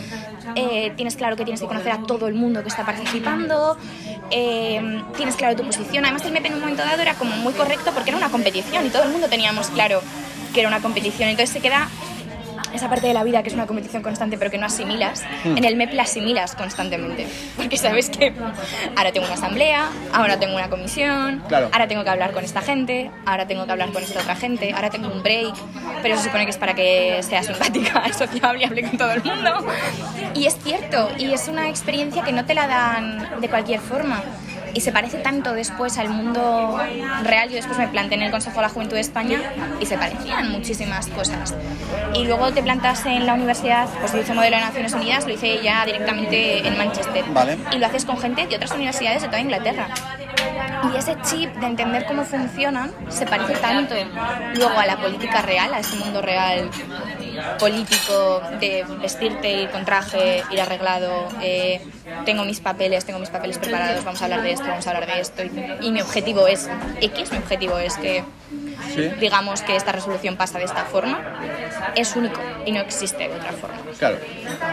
[0.55, 3.77] eh, tienes claro que tienes que conocer a todo el mundo que está participando,
[4.31, 6.05] eh, tienes claro tu posición.
[6.05, 8.87] Además el MEP en un momento dado era como muy correcto porque era una competición
[8.87, 10.03] y todo el mundo teníamos claro
[10.53, 11.29] que era una competición.
[11.29, 11.89] Entonces se queda
[12.75, 15.57] esa parte de la vida que es una competición constante pero que no asimilas, Hmm.
[15.57, 17.27] en el MEP la asimilas constantemente.
[17.57, 18.33] Porque sabes que
[18.97, 21.69] ahora tengo una asamblea, ahora tengo una comisión, Claro.
[21.73, 24.73] ahora tengo que hablar con esta gente, ahora tengo que hablar con esta otra gente,
[24.75, 25.55] ahora tengo un break,
[26.03, 29.23] pero se supone que es para que sea simpática, sociable y hable con todo el
[29.23, 29.67] mundo.
[30.35, 34.23] Y es cierto, y es una experiencia que no te la dan de cualquier forma.
[34.75, 36.79] Y se parece tanto después al mundo
[37.25, 37.49] real.
[37.49, 39.41] Yo después me planté en el Consejo de la Juventud de España
[39.81, 41.55] y se parecían muchísimas cosas.
[42.15, 45.35] Y luego te plantas en la universidad, pues yo hice modelo de Naciones Unidas, lo
[45.35, 47.25] hice ya directamente en Manchester.
[47.33, 47.59] Vale.
[47.73, 49.89] Y lo haces con gente de otras universidades de toda Inglaterra.
[50.93, 53.95] Y ese chip de entender cómo funcionan se parece tanto
[54.55, 56.71] luego a la política real, a ese mundo real
[57.59, 61.81] político de vestirte, ir con traje, ir arreglado, eh,
[62.25, 65.07] tengo mis papeles, tengo mis papeles preparados, vamos a hablar de esto, vamos a hablar
[65.07, 65.43] de esto.
[65.45, 66.69] Y, y mi objetivo es
[67.01, 68.25] X, mi objetivo es que
[68.95, 69.09] Sí.
[69.21, 71.21] digamos que esta resolución pasa de esta forma,
[71.95, 73.77] es único y no existe de otra forma.
[73.99, 74.17] Claro.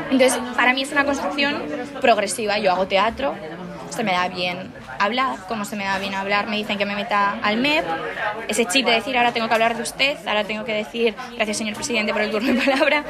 [0.09, 1.61] Entonces, para mí es una construcción
[2.01, 2.57] progresiva.
[2.57, 3.35] Yo hago teatro,
[3.89, 6.95] se me da bien hablar, como se me da bien hablar, me dicen que me
[6.95, 7.85] meta al MEP,
[8.47, 11.57] ese chip de decir ahora tengo que hablar de usted, ahora tengo que decir gracias
[11.57, 13.03] señor presidente por el turno de palabra,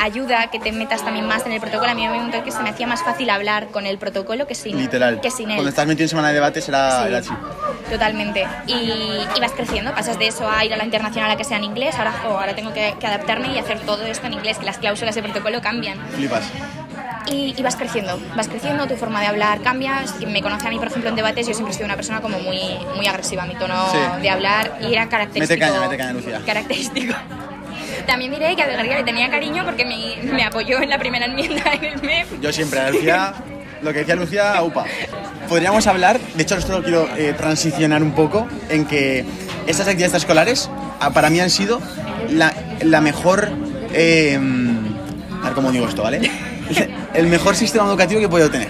[0.00, 1.90] ayuda a que te metas también más en el protocolo.
[1.90, 4.54] A mí me momento que se me hacía más fácil hablar con el protocolo que
[4.54, 5.20] sin, Literal.
[5.20, 5.56] Que sin él.
[5.56, 7.30] Cuando estás metido en semana de debates era, Sí, era así.
[7.90, 8.46] Totalmente.
[8.66, 11.58] Y, y vas creciendo, pasas de eso a ir a la internacional a que sea
[11.58, 14.58] en inglés, ahora, jo, ahora tengo que, que adaptarme y hacer todo esto en inglés,
[14.58, 15.98] que las cláusulas de protocolo cambian.
[16.10, 16.50] Flipas.
[17.30, 20.04] Y, y vas creciendo, vas creciendo, tu forma de hablar cambia.
[20.18, 22.20] Quien me conoce a mí, por ejemplo, en debates, yo siempre he sido una persona
[22.20, 22.58] como muy,
[22.96, 23.98] muy agresiva, mi tono Sí.
[24.22, 25.58] de hablar y era característico.
[25.60, 26.42] Mete caña, mete caña, Lucía.
[26.44, 27.14] Característico.
[28.06, 31.24] También diré que a Delgaría le tenía cariño porque me, me apoyó en la primera
[31.24, 32.40] enmienda en el MEP.
[32.42, 33.32] Yo siempre, a Lucía,
[33.82, 34.84] lo que decía Lucía, upa.
[35.48, 39.24] Podríamos hablar, de hecho esto lo quiero eh, transicionar un poco, en que
[39.66, 40.68] estas actividades escolares
[41.00, 41.80] ah, para mí han sido
[42.28, 43.48] la, la mejor...
[43.94, 44.38] eh,
[45.42, 46.30] a ver cómo digo esto, ¿vale?
[47.14, 48.68] El mejor sistema educativo que he podido tener.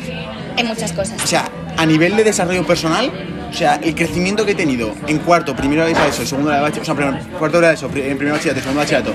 [0.56, 1.22] En muchas cosas.
[1.22, 3.10] O sea, a nivel de desarrollo personal,
[3.50, 6.82] o sea, el crecimiento que he tenido en cuarto, primero de eso, segundo de bachillerato,
[6.82, 9.14] o sea, primero, cuarto de eso, en primer bachillerato, segundo de bachillerato,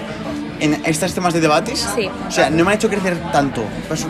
[0.60, 2.10] en estos temas de debates, Sí.
[2.28, 3.62] o sea, no me ha hecho crecer tanto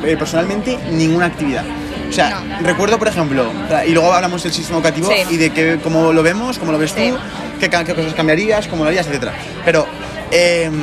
[0.03, 1.63] eh, personalmente ninguna actividad.
[2.09, 2.65] O sea, No.
[2.65, 3.51] recuerdo, por ejemplo,
[3.87, 5.35] y luego hablamos del sistema educativo Sí.
[5.35, 7.11] y de que, cómo lo vemos, cómo lo ves Sí.
[7.11, 7.17] tú,
[7.59, 9.33] qué, qué cosas cambiarías, cómo lo harías, etcétera.
[9.63, 9.85] Pero
[10.31, 10.73] em,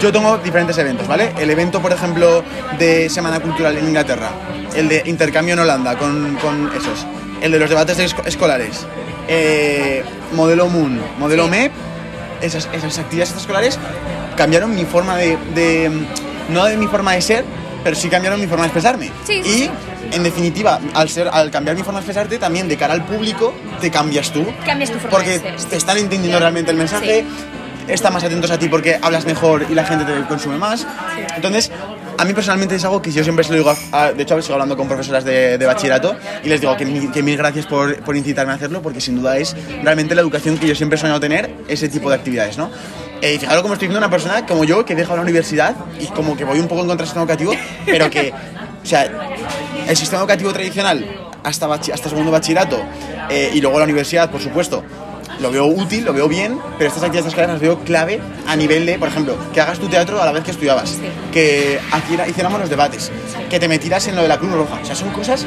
[0.00, 1.32] yo tengo diferentes eventos, ¿vale?
[1.38, 2.42] El evento, por ejemplo,
[2.78, 4.30] de Semana Cultural en Inglaterra,
[4.74, 7.06] el de intercambio en Holanda con, con esos,
[7.40, 8.86] el de los debates de esco- escolares,
[9.28, 11.50] eh, modelo Moon, modelo Sí.
[11.50, 11.72] MEP,
[12.42, 13.78] esas, esas actividades escolares
[14.36, 15.90] cambiaron mi forma de, de-
[16.50, 17.44] no de mi forma de ser,
[17.82, 19.06] pero sí cambiaron mi forma de expresarme.
[19.24, 19.70] Sí, sí, y sí.
[20.12, 23.54] en definitiva, al ser, al cambiar mi forma de expresarte, también de cara al público,
[23.80, 24.44] te cambias tú.
[24.64, 25.56] Cambias tu forma Porque de ser.
[25.70, 27.24] te están entendiendo realmente el mensaje,
[27.88, 30.86] están más atentos a ti porque hablas mejor y la gente te consume más.
[31.34, 31.70] Entonces,
[32.18, 34.54] a mí personalmente es algo que yo siempre se lo digo, a- de hecho sigo
[34.54, 38.56] hablando con profesoras de, bachillerato y les digo que, mil- gracias por, por incitarme a
[38.56, 41.88] hacerlo porque sin duda es realmente la educación que yo siempre he soñado tener, ese
[41.88, 42.70] tipo de actividades, ¿no?
[43.22, 46.06] Eh, y fijaros como estoy viendo una persona como yo que deja la universidad y
[46.06, 47.52] como que voy un poco en contra del sistema educativo,
[47.86, 48.32] pero que,
[48.82, 49.08] o sea,
[49.88, 51.04] el sistema educativo tradicional
[51.42, 52.82] hasta, hasta segundo bachillerato
[53.30, 54.82] eh, y luego la universidad, por supuesto,
[55.40, 58.86] lo veo útil, lo veo bien, pero estas actividades escolares las veo clave a nivel
[58.86, 61.00] de, por ejemplo, que hagas tu teatro a la vez que estudiabas, Sí.
[61.32, 63.10] que hiciera- hiciéramos los debates,
[63.50, 64.78] que te metieras en lo de la Cruz Roja.
[64.82, 65.44] O sea, son cosas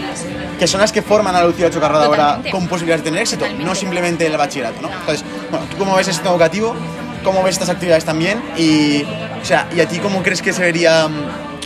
[0.60, 2.52] que son las que forman a la Lucía Chocarrada ahora Totalmente.
[2.52, 3.80] con posibilidades de tener éxito, no Totalmente.
[3.80, 4.90] simplemente el bachillerato, ¿no?
[4.90, 6.76] Entonces, bueno, ¿tú cómo ves el sistema educativo?
[7.24, 8.42] ¿Cómo ves estas actividades también?
[8.58, 9.04] Y,
[9.42, 11.08] o sea, ¿y a ti cómo crees que se debería...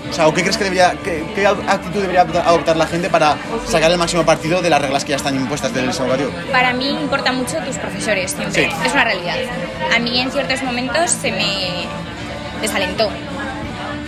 [0.09, 3.37] O sea, ¿o qué crees que debería, qué, qué actitud debería adoptar la gente para
[3.67, 6.31] sacar el máximo partido de las reglas que ya están impuestas del educativo?
[6.51, 8.69] Para mí importa mucho tus profesores, siempre.
[8.69, 8.75] Sí.
[8.85, 9.35] Es una realidad.
[9.95, 11.87] A mí en ciertos momentos se me
[12.61, 13.09] desalentó.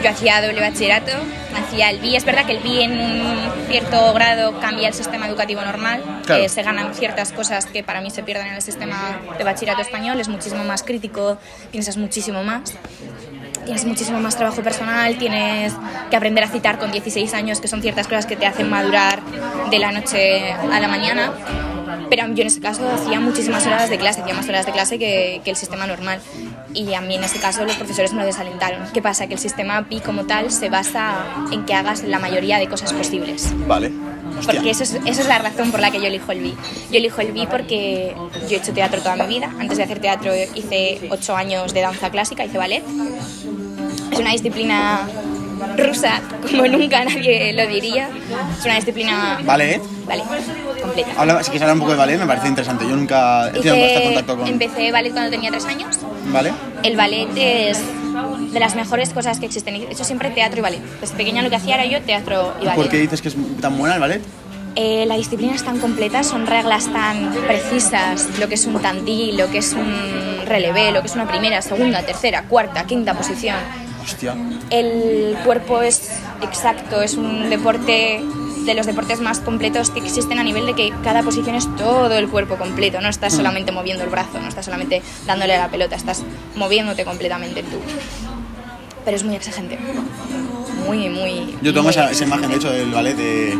[0.03, 1.13] Yo hacía doble bachillerato,
[1.57, 2.15] hacía el BI.
[2.15, 6.03] Es verdad que el BI en un cierto grado cambia el sistema educativo normal.
[6.25, 6.41] Claro.
[6.41, 9.81] que se ganan ciertas cosas que para mí se pierden en el sistema de bachillerato
[9.81, 10.19] español.
[10.19, 11.37] Es muchísimo más crítico,
[11.71, 12.73] piensas muchísimo más.
[13.63, 15.73] Tienes muchísimo más trabajo personal, tienes
[16.09, 19.21] que aprender a citar con 16 años, que son ciertas cosas que te hacen madurar
[19.69, 21.33] de la noche a la mañana.
[22.09, 24.99] Pero yo en ese caso hacía muchísimas horas de clase, hacía más horas de clase
[24.99, 26.19] que, que el sistema normal.
[26.73, 28.87] Y a mí en ese caso los profesores me lo desalentaron.
[28.93, 29.27] ¿Qué pasa?
[29.27, 31.15] Que el sistema PI como tal se basa
[31.51, 33.51] en que hagas la mayoría de cosas posibles.
[33.67, 33.91] Vale.
[34.37, 34.53] Hostia.
[34.53, 36.55] Porque eso es, esa es la razón por la que yo elijo el BI.
[36.91, 38.15] Yo elijo el BI porque
[38.49, 39.51] yo he hecho teatro toda mi vida.
[39.59, 42.83] Antes de hacer teatro hice ocho años de danza clásica, hice ballet.
[44.11, 45.07] Es una disciplina
[45.77, 48.09] rusa, como nunca nadie lo diría.
[48.57, 49.39] Es una disciplina...
[49.43, 49.81] Vale, ¿eh?
[50.05, 50.23] Vale,
[50.81, 51.09] completa.
[51.17, 52.85] Habla, si quieres hablar un poco de ballet, me parece interesante.
[52.87, 54.47] Yo nunca he tenido contacto con...
[54.47, 55.97] Empecé ballet cuando tenía tres años.
[56.27, 56.51] ¿Vale?
[56.83, 57.81] El ballet es
[58.51, 59.75] de las mejores cosas que existen.
[59.75, 60.81] He hecho siempre teatro y ballet.
[61.01, 62.75] Desde pequeña lo que hacía era yo teatro y ballet.
[62.75, 64.21] ¿Por qué dices que es tan buena el ballet?
[64.77, 69.31] Eh, la disciplina es tan completa, son reglas tan precisas, lo que es un tandí,
[69.31, 73.55] lo que es un relevé, lo que es una primera, segunda, tercera, cuarta, quinta posición.
[74.03, 74.35] Hostia.
[74.69, 76.09] El cuerpo es
[76.41, 78.21] exacto, es un deporte
[78.65, 82.13] de los deportes más completos que existen a nivel de que cada posición es todo
[82.13, 85.69] el cuerpo completo, no estás solamente moviendo el brazo, no estás solamente dándole a la
[85.69, 86.23] pelota, estás
[86.55, 87.77] moviéndote completamente tú.
[89.03, 89.77] Pero es muy exigente.
[90.87, 91.55] Muy, muy.
[91.61, 93.57] Yo tengo muy esa, esa imagen, de hecho, del ballet de,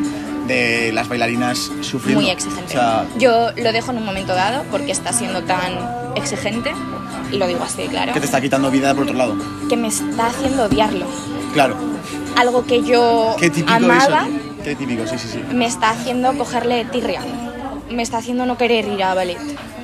[0.48, 2.22] de las bailarinas sufriendo.
[2.22, 2.66] muy exigente.
[2.66, 5.74] O sea, Yo lo dejo en un momento dado porque está siendo tan
[6.16, 6.72] exigente,
[7.32, 9.36] y lo digo así claro, que te está quitando vida por otro lado.
[9.70, 11.06] que me está haciendo odiarlo.
[11.54, 11.76] Claro.
[12.36, 13.36] Algo que yo
[13.68, 14.55] amaba eso.
[14.66, 15.44] Qué típico, sí, sí, sí.
[15.54, 17.22] me está haciendo cogerle tirria.
[17.90, 19.38] Me está haciendo no querer ir a ballet.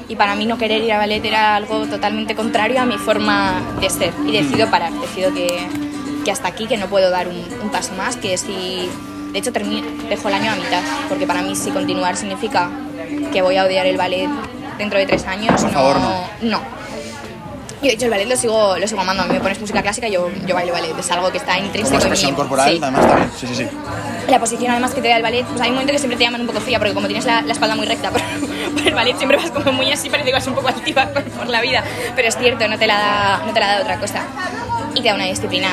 [0.09, 3.61] Y para mí no querer ir a ballet era algo totalmente contrario a mi forma
[3.79, 4.11] de ser.
[4.27, 5.47] Y decido parar, decido que,
[6.25, 8.89] que hasta aquí, que no puedo dar un, un paso más, que si
[9.31, 12.69] De hecho, termi- dejo el año a mitad, porque para mí si continuar significa
[13.31, 14.27] que voy a odiar el ballet
[14.77, 16.25] dentro de tres años, Por no, favor, no.
[16.41, 16.59] no.
[17.81, 19.23] Yo hecho el ballet lo sigo, lo sigo amando.
[19.23, 20.97] A mí me pones música clásica yo, yo bailo ballet.
[20.99, 22.37] Es algo que está intrínseco en expresión mí.
[22.37, 22.79] corporal, Sí.
[22.81, 23.31] además también.
[23.39, 23.67] Sí, sí, sí.
[24.29, 26.23] La posición además que te da el ballet, pues hay un momento que siempre te
[26.23, 28.93] llaman un poco fría, porque como tienes la, la espalda muy recta por, por el
[28.93, 31.59] ballet, siempre vas como muy así, parece que vas un poco altiva por, por la
[31.61, 31.83] vida.
[32.15, 34.23] Pero es cierto, no te, la da, no te la da otra cosa.
[34.93, 35.69] Y te da una disciplina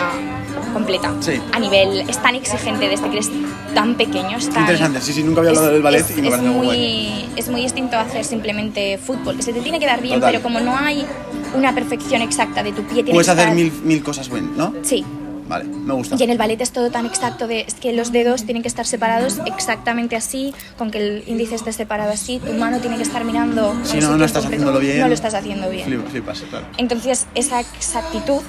[0.73, 1.13] completa.
[1.21, 1.41] Sí.
[1.53, 3.31] A nivel, es tan exigente desde que eres
[3.75, 4.39] tan pequeño.
[4.39, 5.01] Es tan- interesante.
[5.01, 7.49] Sí, sí, nunca había hablado del ballet es- y me es parece muy muy, es
[7.49, 10.31] muy distinto a hacer simplemente fútbol, que se te tiene que dar bien, Total.
[10.33, 11.07] pero como no hay
[11.55, 14.51] una perfección exacta de tu pie, tiene Puedes que hacer estar- mil, mil cosas buenas,
[14.57, 14.75] ¿no?
[14.83, 15.05] Sí,
[15.49, 16.17] Vale, me gusta.
[16.19, 18.69] y en el ballet es todo tan exacto de es que los dedos tienen que
[18.69, 23.03] estar separados exactamente así, con que el índice esté separado así, tu mano tiene que
[23.03, 23.75] estar mirando.
[23.85, 24.63] Si no, no estás concreto.
[24.65, 25.01] haciéndolo bien.
[25.01, 25.87] No lo estás haciendo bien.
[25.89, 26.67] Flip- Flipas, claro.
[26.77, 28.43] Entonces, esa exactitud,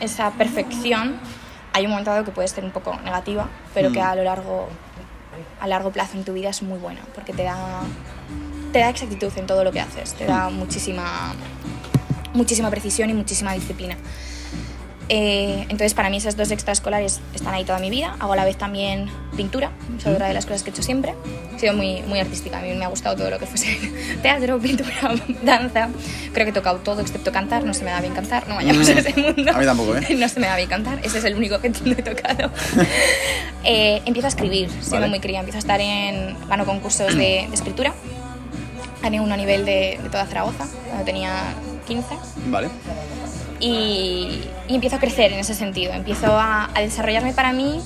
[0.00, 1.14] esa perfección,
[1.72, 4.06] hay un momento dado que puede ser un poco negativa, pero que Mm.
[4.06, 4.68] a lo largo,
[5.60, 7.82] a largo plazo en tu vida es muy buena, porque te da,
[8.72, 11.32] te da exactitud en todo lo que haces, te da muchísima,
[12.34, 13.96] muchísima precisión y muchísima disciplina.
[15.12, 18.14] Eh, entonces, para mí esas dos extraescolares están ahí toda mi vida.
[18.20, 21.14] Hago a la vez también pintura, es otra de las cosas que he hecho siempre.
[21.56, 23.76] He sido muy, muy artística, a mí me ha gustado todo lo que fuese
[24.22, 24.92] teatro, pintura,
[25.42, 25.88] danza.
[26.32, 28.86] Creo que he tocado todo excepto cantar, no se me da bien cantar, no vayamos
[28.88, 29.50] Mm, a ese mundo.
[29.52, 30.06] a mí tampoco, ¿eh?
[30.16, 32.52] No se me da bien cantar, ese es el único que he tocado.
[33.64, 35.08] Eh, empiezo a escribir, siendo Vale.
[35.08, 37.92] muy cría, empiezo a estar en, gano concursos de, de escritura.
[39.02, 41.32] Gané uno a nivel de, de toda Zaragoza, cuando tenía
[41.90, 42.14] 15
[42.46, 42.68] Vale.
[43.58, 47.80] y, y empiezo a crecer en ese sentido, empiezo a, a desarrollarme para mí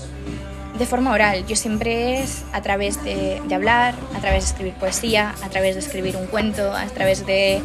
[0.78, 1.46] de forma oral.
[1.46, 5.74] Yo siempre es a través de, de hablar, a través de escribir poesía, a través
[5.76, 7.60] de escribir un cuento, a través de...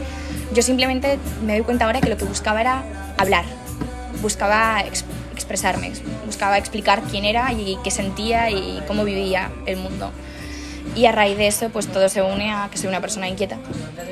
[0.53, 2.83] Yo simplemente me doy cuenta ahora que lo que buscaba era
[3.17, 3.45] hablar,
[4.21, 5.91] buscaba ex- expresarme,
[6.25, 10.11] buscaba explicar quién era y qué sentía y cómo vivía el mundo.
[10.95, 13.57] Y a raíz de eso, pues todo se une a que soy una persona inquieta,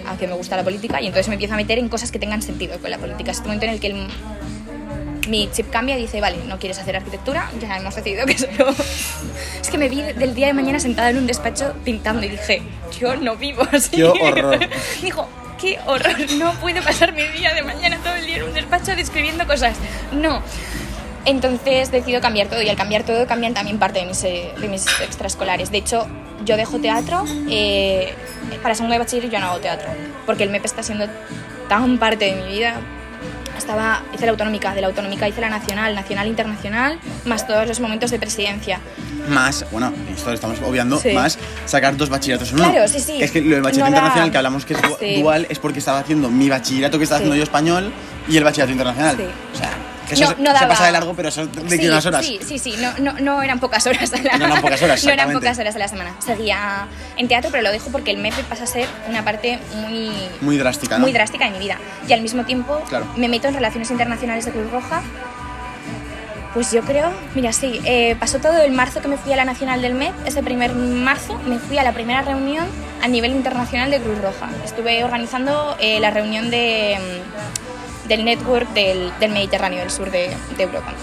[0.07, 2.19] a que me gusta la política y entonces me empiezo a meter en cosas que
[2.19, 3.31] tengan sentido con la política.
[3.31, 4.07] Es este momento en el que el-
[5.27, 8.73] mi chip cambia y dice, vale, no quieres hacer arquitectura, ya hemos decidido que solo...
[9.61, 12.61] Es que me vi del día de mañana sentada en un despacho pintando y dije,
[12.99, 13.97] yo no vivo así.
[13.97, 14.59] Qué horror.
[15.01, 15.27] Dijo,
[15.59, 18.95] qué horror, no puedo pasar mi día de mañana todo el día en un despacho
[18.95, 19.75] describiendo cosas.
[20.13, 20.41] No.
[21.27, 24.67] Entonces decido cambiar todo y al cambiar todo cambian también parte de mis, eh, de
[24.69, 25.69] mis extraescolares.
[25.71, 26.07] De hecho,
[26.45, 28.13] yo dejo teatro, eh,
[28.63, 29.89] para segundo de bachiller yo no hago teatro,
[30.25, 31.05] porque el MEP está siendo
[31.67, 32.75] tan parte de mi vida.
[33.57, 37.79] Estaba, hice la autonómica, de la autonómica hice la nacional, nacional internacional, más todos los
[37.81, 38.79] momentos de presidencia.
[39.27, 41.09] Más, bueno, esto lo estamos obviando, Sí.
[41.11, 42.71] más sacar dos bachilleratos en uno.
[42.71, 43.21] Claro, sí, sí.
[43.21, 45.21] Es que lo del bachillerato No da- internacional que hablamos que es Sí.
[45.21, 47.91] dual es porque estaba haciendo mi bachillerato que estaba haciendo yo español
[48.29, 49.17] y el bachillerato internacional.
[49.17, 49.23] Sí.
[49.53, 49.71] O sea,
[50.07, 52.05] que eso No- se, no se daba- pasa de largo, pero eso de sí, unas
[52.05, 52.25] horas.
[52.25, 55.03] Sí, sí, sí, no, no, no eran pocas horas a la No eran pocas horas,
[55.05, 56.15] No eran pocas horas a la semana.
[56.25, 56.87] Seguía
[57.17, 60.57] en teatro, pero lo dejo porque el MEP pasa a ser una parte muy, Muy
[60.57, 61.01] drástica, ¿no?
[61.03, 61.77] muy drástica de mi vida.
[62.07, 63.05] Y al mismo tiempo Claro.
[63.15, 65.01] me meto en relaciones internacionales de Cruz Roja.
[66.53, 69.45] Pues yo creo, mira, sí, eh, pasó todo el marzo que me fui a la
[69.45, 72.65] Nacional del MEP, ese primer marzo me fui a la primera reunión
[73.03, 74.49] a nivel internacional de Cruz Roja.
[74.65, 76.97] Estuve organizando eh, la reunión de,
[78.07, 80.93] del network del, del Mediterráneo, del sur de, de Europa.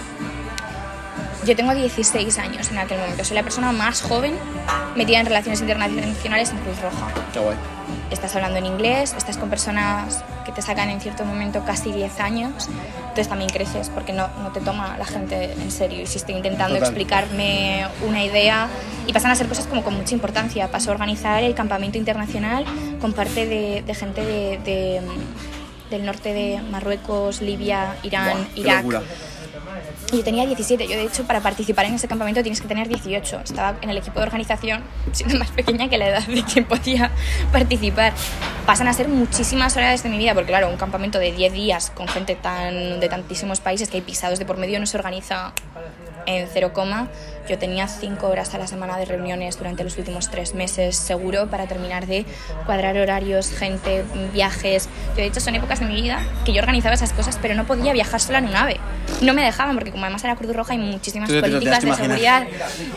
[1.45, 4.33] Yo tengo 16 años en aquel momento, soy la persona más joven
[4.95, 7.55] metida en relaciones internacionales en Cruz Roja Qué guay.
[8.09, 12.19] estás hablando en inglés, estás con personas que te sacan en cierto momento casi 10
[12.19, 12.67] años,
[12.99, 16.01] entonces también creces porque no, no te toma la gente en serio.
[16.01, 16.89] Y si estoy intentando Total.
[16.89, 18.67] explicarme una idea
[19.07, 20.69] y pasan a ser cosas como con mucha importancia.
[20.69, 22.65] Paso a organizar el campamento internacional
[22.99, 25.01] con parte de, de gente de, de,
[25.95, 28.77] del norte de Marruecos, Libia, Irán, Buah, Irak.
[28.83, 29.01] locura.
[30.11, 30.87] Y yo tenía 17.
[30.87, 33.41] Yo, de hecho, para participar en ese campamento tienes que tener 18.
[33.43, 37.11] Estaba en el equipo de organización, siendo más pequeña que la edad de quien podía
[37.51, 38.13] participar.
[38.65, 41.91] Pasan a ser muchísimas horas de mi vida, porque, claro, un campamento de 10 días
[41.91, 45.53] con gente tan, de tantísimos países que hay pisados de por medio no se organiza
[46.25, 47.07] en cero coma.
[47.47, 51.47] Yo tenía 5 horas a la semana de reuniones durante los últimos 3 meses, seguro,
[51.47, 52.25] para terminar de
[52.65, 54.03] cuadrar horarios, gente,
[54.33, 54.89] viajes.
[55.09, 57.65] Yo, de hecho, son épocas de mi vida que yo organizaba esas cosas, pero no
[57.67, 58.77] podía viajar sola en un ave.
[59.21, 62.47] No me dejaban, porque como además era Cruz Roja, hay muchísimas Tú políticas de seguridad.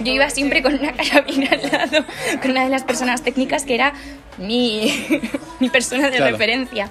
[0.02, 2.06] Yo iba siempre con una carabina al lado,
[2.40, 3.92] con una de las personas técnicas que era
[4.38, 5.06] mi,
[5.60, 6.32] mi persona de Claro.
[6.32, 6.90] referencia.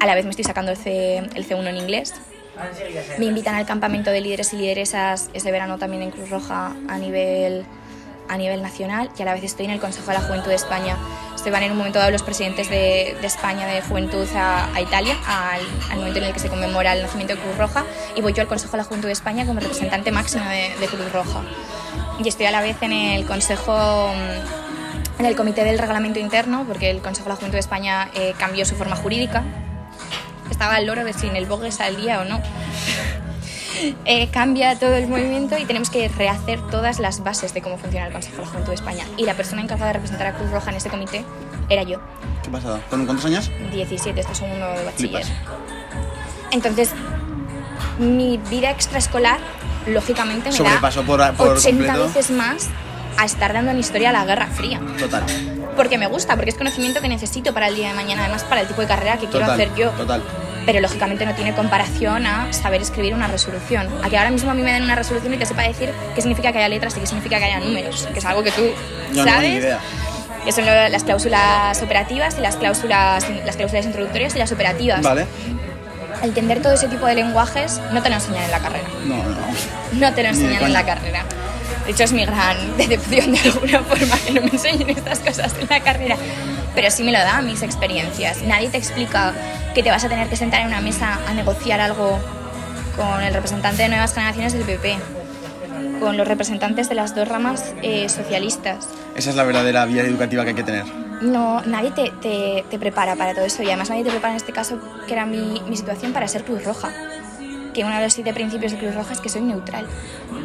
[0.00, 2.14] A la vez me estoy sacando el, C, el C1 en inglés.
[3.18, 6.98] Me invitan al campamento de líderes y lideresas ese verano también en Cruz Roja a
[6.98, 7.64] nivel,
[8.28, 10.54] a nivel nacional y a la vez estoy en el Consejo de la Juventud de
[10.56, 10.96] España.
[11.42, 14.80] Se van en un momento dado los presidentes de, de España de Juventud a, a
[14.80, 15.60] Italia, al,
[15.92, 17.84] al momento en el que se conmemora el nacimiento de Cruz Roja,
[18.16, 20.86] y voy yo al Consejo de la Juventud de España como representante máxima de, de
[20.88, 21.42] Cruz Roja.
[22.18, 24.10] y estoy a la vez en el Consejo,
[25.18, 28.34] en el Comité del Reglamento Interno, porque el Consejo de la Juventud de España eh,
[28.38, 29.44] cambió su forma jurídica.
[30.50, 32.40] Estaba al loro de si en el BOGE salía o no.
[34.06, 38.06] Eh, cambia todo el movimiento y tenemos que rehacer todas las bases de cómo funciona
[38.06, 39.04] el Consejo de la Juventud de España.
[39.18, 41.24] Y la persona encargada de representar a Cruz Roja en ese comité
[41.68, 42.00] era yo.
[42.42, 42.80] ¿Qué pasada?
[42.88, 43.50] ¿Con cuántos años?
[43.72, 45.24] 17, este segundo de bachiller.
[46.52, 46.90] Entonces,
[47.98, 49.38] mi vida extraescolar,
[49.86, 52.06] lógicamente, me Sobrepasó da por- por 80 completo.
[52.14, 52.68] veces más
[53.18, 54.80] a estar dando en historia la Guerra Fría.
[54.98, 55.24] Total.
[55.76, 58.62] Porque me gusta, porque es conocimiento que necesito para el día de mañana, además para
[58.62, 59.60] el tipo de carrera que quiero Total.
[59.60, 59.90] hacer yo.
[59.90, 60.22] Total.
[60.64, 63.88] Pero lógicamente no tiene comparación a saber escribir una resolución.
[64.02, 66.20] A que ahora mismo a mí me den una resolución y te sepa decir qué
[66.22, 68.62] significa que haya letras y qué significa que haya números, que es algo que tú
[69.12, 69.50] Yo no sabes.
[69.50, 69.78] ni idea.
[70.44, 75.02] Que son las cláusulas operativas y las cláusulas, las cláusulas introductorias y las operativas.
[75.02, 75.26] Vale.
[76.22, 78.88] Entender todo ese tipo de lenguajes no te lo enseñan en la carrera.
[79.04, 79.36] No, no.
[79.92, 81.24] No te lo enseñan en la carrera.
[81.86, 85.54] De hecho, es mi gran decepción de alguna forma que no me enseñen estas cosas
[85.60, 86.16] en la carrera.
[86.74, 88.42] Pero sí me lo dan mis experiencias.
[88.42, 89.32] Nadie te explica
[89.74, 92.18] que te vas a tener que sentar en una mesa a negociar algo
[92.96, 94.96] con el representante de Nuevas Generaciones del PP,
[96.00, 98.88] con los representantes de las dos ramas eh, socialistas.
[99.14, 100.84] Esa es la verdadera vía educativa que hay que tener.
[101.22, 104.36] No, nadie te, te- te prepara para todo eso y además nadie te prepara en
[104.36, 106.90] este caso, que era mi, mi situación, para ser Cruz Roja.
[107.76, 109.84] Que uno de los siete principios de Cruz Roja es que soy neutral.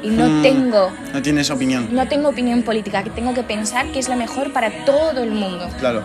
[0.04, 1.88] Y no Mm, tengo No tienes opinión.
[1.90, 5.32] no tengo opinión política, que tengo que pensar que es lo mejor para todo el
[5.32, 5.70] mundo.
[5.80, 6.04] Claro.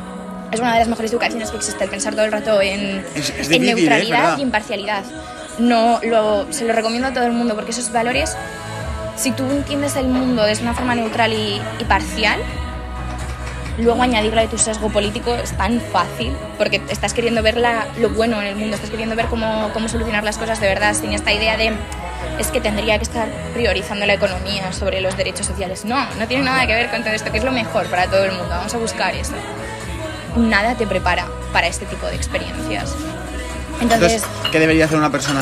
[0.53, 3.31] Es una de las mejores educaciones que existe, el pensar todo el rato en, Es-
[3.31, 3.74] es en difícil, ¿eh?
[3.74, 5.03] neutralidad y imparcialidad.
[5.59, 8.37] No, lo, se lo recomiendo a todo el mundo porque esos valores,
[9.16, 12.39] si tú entiendes el mundo de una forma neutral y, y parcial,
[13.79, 18.09] luego añadirlo de tu sesgo político es tan fácil porque estás queriendo ver la- lo
[18.11, 21.12] bueno en el mundo, estás queriendo ver cómo, cómo solucionar las cosas de verdad sin
[21.12, 21.72] esta idea de
[22.39, 25.85] es que tendría que estar priorizando la economía sobre los derechos sociales.
[25.85, 28.24] No, no tiene nada que ver con todo esto, que es lo mejor para todo
[28.24, 28.49] el mundo.
[28.51, 29.33] Vamos a buscar eso.
[30.37, 32.95] Nada te prepara para este tipo de experiencias.
[33.81, 34.22] Entonces,
[34.53, 35.41] ¿qué debería hacer una persona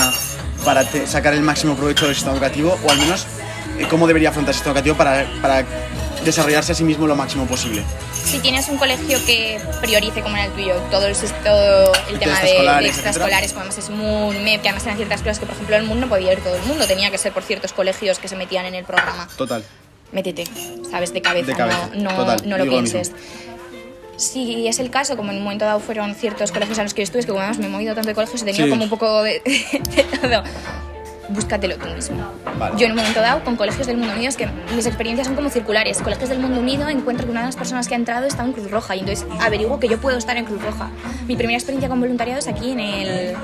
[0.65, 2.79] para sacar el máximo provecho del sistema educativo?
[2.87, 3.27] O al menos,
[3.79, 5.65] eh, ¿cómo debería afrontar el sistema educativo para
[6.25, 7.83] desarrollarse a sí mismo lo máximo posible?
[8.25, 11.15] si tienes un colegio que priorice como en el tuyo todo el,
[11.45, 12.53] todo el tema de,
[12.83, 15.77] de extraescolares, como además es muy MEP, que además eran ciertas cosas que por ejemplo
[15.77, 18.29] el mundo no podía ir todo el mundo, tenía que ser por ciertos colegios que
[18.29, 19.29] se metían en el programa.
[19.37, 19.63] Total.
[20.13, 20.45] métete,
[20.91, 21.13] ¿sabes?
[21.13, 23.13] De cabeza, De cabeza, no, no, total, no lo digo lo pienses.
[24.17, 27.03] Si es el caso, como en un momento dado fueron ciertos colegios a los que
[27.03, 28.71] yo estuve, es que como además me he movido tanto de colegios, he tenido Sí.
[28.71, 30.45] como un poco de, de todo.
[31.29, 32.23] Búscatelo tú mismo.
[32.59, 32.77] Vale.
[32.79, 35.37] Yo en un momento dado, con colegios del mundo unido, es que mis experiencias son
[35.37, 36.01] como circulares.
[36.03, 38.53] Colegios del mundo unido, encuentro que una de las personas que ha entrado está en
[38.53, 40.91] Cruz Roja y entonces averiguo que yo puedo estar en Cruz Roja.
[41.27, 43.35] Mi primera experiencia con voluntariado es aquí en el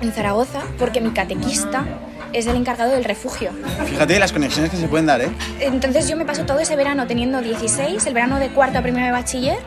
[0.00, 1.84] en Zaragoza, porque mi catequista
[2.32, 3.50] es el encargado del refugio.
[3.86, 5.30] Fíjate las conexiones que se pueden dar, ¿eh?
[5.60, 9.06] Entonces yo me paso todo ese verano teniendo 16, el verano de cuarto a primero
[9.06, 9.58] de bachiller,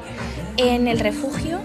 [0.58, 1.60] en el refugio,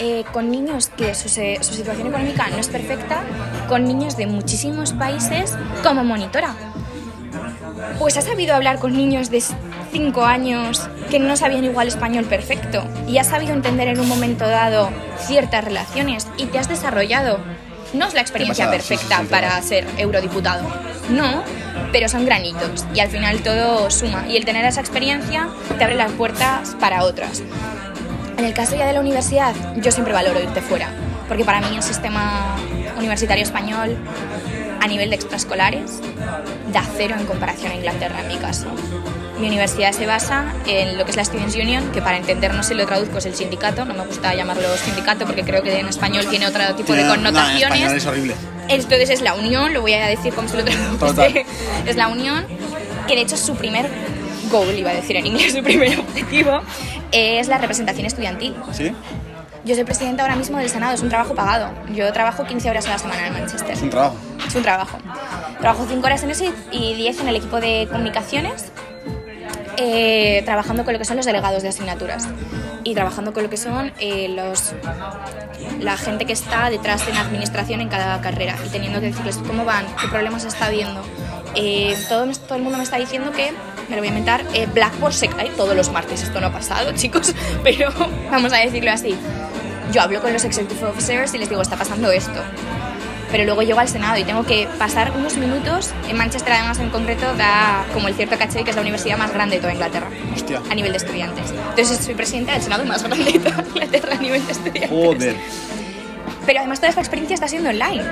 [0.00, 3.22] eh, con niños que su, situación económica no es perfecta,
[3.68, 6.54] con niños de muchísimos países como monitora.
[7.98, 9.42] Pues has sabido hablar con niños de
[9.92, 14.48] 5 años que no sabían igual español perfecto y has sabido entender en un momento
[14.48, 17.38] dado ciertas relaciones y te has desarrollado.
[17.92, 20.64] No es la experiencia pasada, sí, sí, perfecta para ser eurodiputado,
[21.10, 21.44] no,
[21.92, 25.94] pero son granitos y al final todo suma y el tener esa experiencia te abre
[25.94, 27.42] las puertas para otras.
[28.36, 30.88] En el caso ya de la universidad, yo siempre valoro irte fuera,
[31.28, 32.56] porque para mí el sistema
[32.98, 33.96] universitario español,
[34.80, 36.00] a nivel de extraescolares,
[36.72, 38.66] da cero en comparación a Inglaterra en mi caso.
[39.38, 42.74] Mi universidad se basa en lo que es la Students' Union, que para entendernos si
[42.74, 46.26] lo traduzco es el sindicato, no me gusta llamarlo sindicato porque creo que en español
[46.28, 47.92] tiene otro tipo de Tiene- no, en connotaciones.
[47.92, 48.34] es horrible.
[48.68, 51.46] Entonces es la unión, lo voy a decir como se lo traduce.
[51.86, 52.44] Es la unión,
[53.06, 53.86] que de hecho es su primer
[54.54, 56.60] goal, iba a decir en inglés, su primer objetivo,
[57.12, 58.54] es la representación estudiantil.
[58.72, 58.92] ¿Sí?
[59.64, 61.70] Yo soy presidenta ahora mismo del Senado, es un trabajo pagado.
[61.94, 63.70] Yo trabajo 15 horas a la semana en Manchester.
[63.70, 64.16] Es un trabajo.
[64.46, 64.98] Es un trabajo.
[65.58, 68.66] Trabajo 5 horas en eso y 10 en el equipo de comunicaciones,
[69.78, 72.28] eh, trabajando con lo que son los delegados de asignaturas
[72.84, 74.74] y trabajando con lo que son eh, los,
[75.80, 79.38] la gente que está detrás de la administración en cada carrera y teniendo que decirles
[79.46, 81.02] cómo van, qué problemas está habiendo.
[81.54, 83.52] Eh, todo, todo el mundo me está diciendo que,
[83.88, 86.22] me lo voy a inventar, eh, Blackboard se cae todos los martes.
[86.22, 87.92] Esto no ha pasado, chicos, pero
[88.30, 89.16] vamos a decirlo así.
[89.92, 92.40] Yo hablo con los executive officers y les digo, está pasando esto
[93.34, 95.90] pero luego llego al Senado y tengo que pasar unos minutos.
[96.08, 99.34] En Manchester, además, en concreto, da como el cierto caché que es la universidad más
[99.34, 100.62] grande de toda Inglaterra Hostia.
[100.70, 101.52] a nivel de estudiantes.
[101.70, 104.88] Entonces, soy presidenta del Senado más grande de toda Inglaterra a nivel de estudiantes.
[104.88, 105.36] Joder.
[106.46, 108.02] Pero además toda esta experiencia está siendo online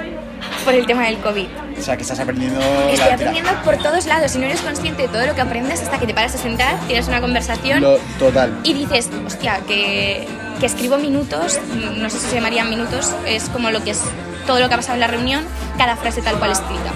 [0.64, 1.46] por el tema del COVID.
[1.78, 2.60] O sea, que estás aprendiendo...
[2.92, 5.98] Estoy aprendiendo por todos lados y no eres consciente de todo lo que aprendes hasta
[5.98, 8.58] que te paras a sentar, tienes una conversación Lo, total.
[8.64, 10.26] y dices, hostia, que,
[10.60, 11.58] que escribo minutos,
[11.96, 14.00] no sé si se llamarían minutos, es como lo que es
[14.46, 15.44] todo lo que ha pasado en la reunión,
[15.78, 16.90] cada frase tal cual escrita.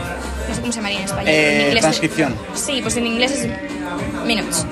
[0.49, 1.25] No sé cómo se llamaría en español.
[1.27, 2.37] pero en Eh, inglés- transcripción.
[2.55, 3.49] Sí, pues en inglés es
[4.25, 4.65] minutes.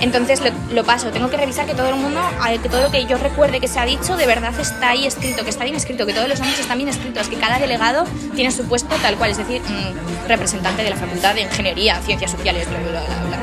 [0.00, 2.20] Entonces lo, lo paso, tengo que revisar que todo el mundo,
[2.62, 5.44] que todo lo que yo recuerde que se ha dicho de verdad está ahí escrito,
[5.44, 8.50] que está bien escrito, que todos los nombres están bien escritos, que cada delegado tiene
[8.50, 12.68] su puesto tal cual, es decir, mm, representante de la Facultad de Ingeniería, Ciencias Sociales,
[12.68, 13.38] bla, bla, bla, bla.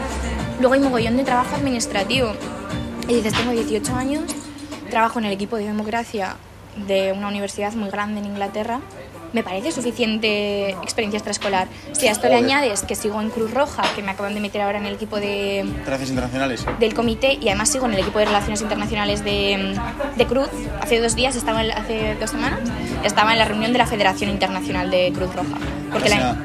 [0.59, 2.33] Luego hay mogollón de trabajo administrativo.
[3.07, 4.23] Y dices, tengo 18 años,
[4.89, 6.35] trabajo en el equipo de democracia
[6.87, 8.81] de una universidad muy grande en Inglaterra.
[9.33, 11.67] Me parece suficiente experiencia extraescolar.
[11.91, 12.45] Si a esto le Joder.
[12.45, 15.19] añades que sigo en Cruz Roja, que me acaban de meter ahora en el equipo
[15.19, 16.65] de, Relaciones internacionales.
[16.79, 19.77] del comité y además sigo en el equipo de relaciones internacionales de,
[20.15, 20.49] de Cruz.
[20.81, 22.59] Hace dos días, estaba en hace dos semanas,
[23.03, 25.57] estaba en la reunión de la Federación Internacional de Cruz Roja.
[25.91, 26.37] Porque O sea, la,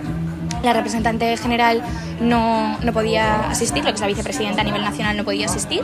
[0.62, 1.82] la representante general
[2.20, 5.82] no, no podía asistir, lo que es la vicepresidenta a nivel nacional no podía asistir.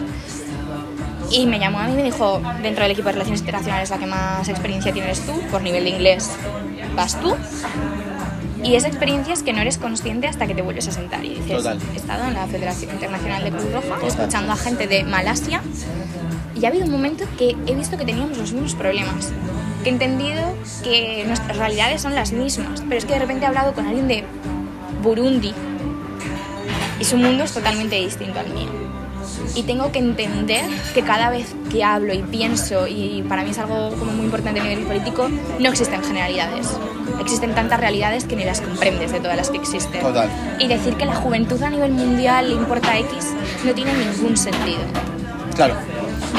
[1.30, 3.98] Y me llamó a mí y me dijo, dentro del equipo de Relaciones Internacionales la
[3.98, 6.30] que más experiencia tienes tú, por nivel de inglés
[6.98, 7.34] vas tú.
[8.64, 11.36] Y esa experiencia es que no eres consciente hasta que te vuelves a sentar y
[11.36, 11.78] dices, Total.
[11.94, 14.08] he estado en la Federación Internacional de Cruz Roja, Total.
[14.08, 15.62] escuchando a gente de Malasia
[16.60, 19.32] y ha habido un momento que he visto que teníamos los mismos problemas.
[19.84, 20.42] Que he entendido
[20.82, 22.82] que nuestras realidades son las mismas.
[22.88, 24.24] Pero es que de repente he hablado con alguien de
[25.04, 25.54] Burundi
[26.98, 28.87] y su mundo es totalmente distinto al mío.
[29.54, 30.64] Y tengo que entender
[30.94, 34.60] que cada vez que hablo y pienso, y para mí es algo como muy importante
[34.60, 35.28] a nivel político,
[35.58, 36.68] no existen generalidades.
[37.20, 40.00] Existen tantas realidades que ni las comprendes de todas las que existen.
[40.00, 40.30] Total.
[40.60, 43.32] Y decir que la juventud a nivel mundial le importa X
[43.64, 44.82] no tiene ningún sentido
[45.58, 45.74] claro.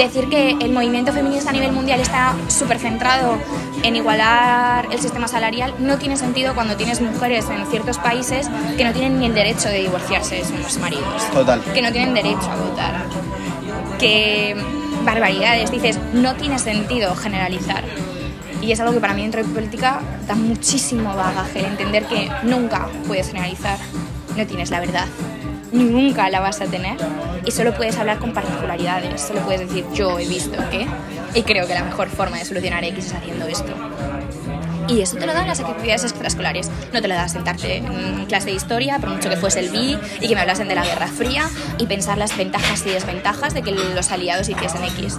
[0.04, 3.38] Decir que el movimiento feminista a nivel mundial está súper centrado
[3.84, 8.84] en igualar el sistema salarial no tiene sentido cuando tienes mujeres en ciertos países que
[8.84, 11.62] no tienen ni el derecho de divorciarse de sus maridos, Total.
[11.74, 13.06] que no tienen derecho a votar,
[14.00, 14.56] que
[15.04, 17.84] barbaridades, dices, no tiene sentido generalizar.
[18.62, 22.30] Y es algo que para mí dentro de política da muchísimo bagaje, el entender que
[22.44, 23.78] nunca puedes generalizar,
[24.36, 25.06] no tienes la verdad,
[25.72, 26.98] ni nunca la vas a tener.
[27.46, 30.86] Y solo puedes hablar con particularidades, solo puedes decir yo he visto que
[31.34, 33.74] y creo que la mejor forma de solucionar X es haciendo esto.
[34.90, 36.70] Y eso te lo dan las actividades extraescolares.
[36.94, 39.98] No te lo das sentarte en clase de historia, por mucho que fuese el BI,
[40.20, 43.62] y que me hablasen de la Guerra Fría y pensar las ventajas y desventajas de
[43.62, 45.18] que los aliados hiciesen X.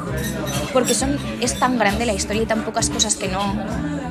[0.73, 3.55] Porque son, es tan grande la historia y tan pocas cosas que no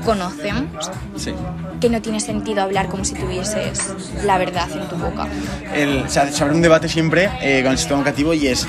[0.05, 1.33] conocemos Sí.
[1.81, 3.93] que no tiene sentido hablar como si tuvieses
[4.23, 5.27] la verdad en tu boca.
[5.75, 8.65] El, o sea, se abre un debate siempre eh, con el sistema educativo y es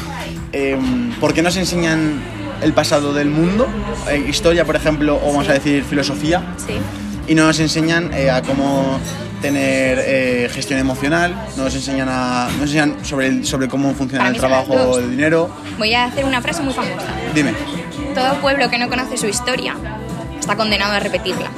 [0.53, 0.77] eh,
[1.21, 2.21] ¿por qué nos enseñan
[2.63, 3.67] el pasado del mundo?
[4.09, 6.75] Eh, historia, por ejemplo, o vamos a decir filosofía, ¿Sí?
[7.27, 8.99] y no nos enseñan eh, a cómo
[9.41, 13.95] tener eh, gestión emocional, no nos enseñan, a, no nos enseñan sobre, el- sobre cómo
[13.95, 15.49] funciona Para el trabajo, el dinero.
[15.79, 17.07] Voy a hacer una frase muy famosa.
[17.35, 17.55] Dime.
[18.15, 19.77] Todo pueblo que no conoce su historia
[20.39, 21.49] está condenado a repetirla.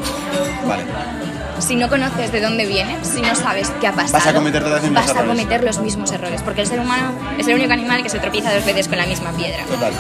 [0.69, 0.85] Vale.
[1.59, 4.63] Si no conoces de dónde viene, si no sabes qué ha pasado, Vas a cometer
[4.63, 5.29] vas a errores.
[5.29, 8.53] cometer los mismos errores, porque el ser humano es el único animal que se tropieza
[8.53, 9.65] dos veces con la misma piedra.
[9.67, 9.93] Total.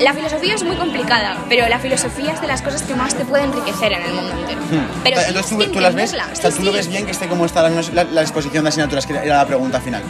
[0.00, 3.24] La filosofía es muy complicada, pero la filosofía es de las cosas que más te
[3.24, 4.60] puede enriquecer en el mundo entero.
[5.02, 5.20] Pero Hmm.
[5.20, 7.26] sí, Entonces tú, que tú las ves, o sea, tú lo ves bien que esté
[7.28, 10.02] como está la, la, la exposición de asignaturas, que era la pregunta final.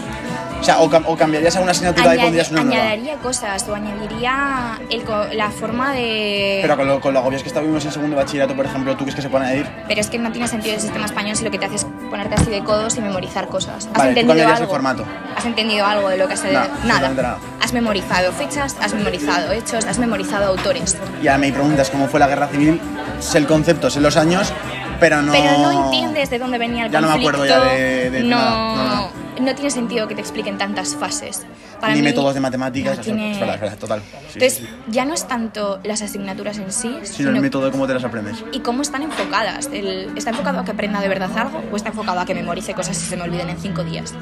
[0.61, 2.83] O sea, o, cam- o cambiarías alguna asignatura y pondrías una nueva.
[2.83, 6.59] añadiría cosas o añadiría el co- la forma de...
[6.63, 9.05] Pero con lo, con lo agobios que estábamos en segundo de bachillerato, por ejemplo, ¿tú
[9.05, 9.69] crees que se pueden añadir?
[9.87, 11.87] Pero es que no tiene sentido el sistema español si lo que te hace es
[12.09, 13.87] ponerte así de codos y memorizar cosas.
[13.87, 14.73] ¿Has Vale, entendido cambiarías el algo?
[14.75, 15.05] formato.
[15.37, 17.39] ¿Has entendido algo de lo que has Nada, absolutamente nada.
[17.63, 20.97] Has memorizado fechas, has memorizado hechos, has memorizado autores.
[21.23, 22.81] Y ahora me preguntas cómo fue la guerra civil,
[23.21, 24.53] sé el concepto, sé los años,
[25.01, 25.33] pero no...
[25.33, 27.43] Pero no entiendes de dónde venía el Ya no me conflicto.
[27.45, 29.11] acuerdo ya de- de no, nada, no, no.
[29.41, 31.43] No tiene sentido que te expliquen tantas fases.
[31.81, 34.01] Para Ni mí, métodos de matemáticas, no tiene- es verdad, es verdad, total.
[34.01, 37.71] Sí, Entonces, sí, ya no es tanto las asignaturas en sí, Sino el método de
[37.71, 38.45] cómo te las aprendes.
[38.53, 39.69] y cómo están enfocadas.
[39.73, 42.75] El- ¿Está enfocado a que aprenda de verdad algo o está enfocado a que memorice
[42.75, 44.13] cosas y se me olviden en cinco días?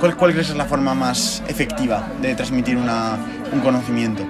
[0.00, 3.18] ¿Cuál, ¿Cuál crees es la forma más efectiva de transmitir una,
[3.52, 4.24] un conocimiento?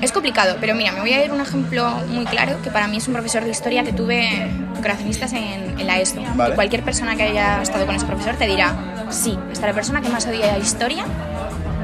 [0.00, 2.98] Es complicado, pero mira, me voy a ir un ejemplo muy claro que para mí
[2.98, 4.48] es un profesor de historia que tuve
[4.80, 6.22] creacionistas en, en la ESO.
[6.34, 6.54] Vale.
[6.54, 8.74] Cualquier persona que haya estado con ese profesor te dirá
[9.10, 9.36] sí.
[9.50, 11.04] Hasta la persona que más odia historia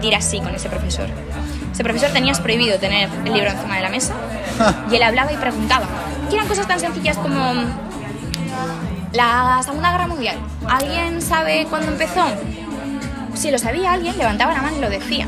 [0.01, 1.07] dirá sí con ese profesor.
[1.73, 4.15] Ese profesor tenías prohibido tener el libro encima de la mesa
[4.91, 5.87] y él hablaba y preguntaba.
[6.31, 7.53] Y eran cosas tan sencillas como
[9.13, 10.37] la Segunda Guerra Mundial.
[10.69, 12.25] ¿Alguien sabe cuándo empezó?
[13.35, 15.27] Si lo sabía alguien, levantaba la mano y lo decía.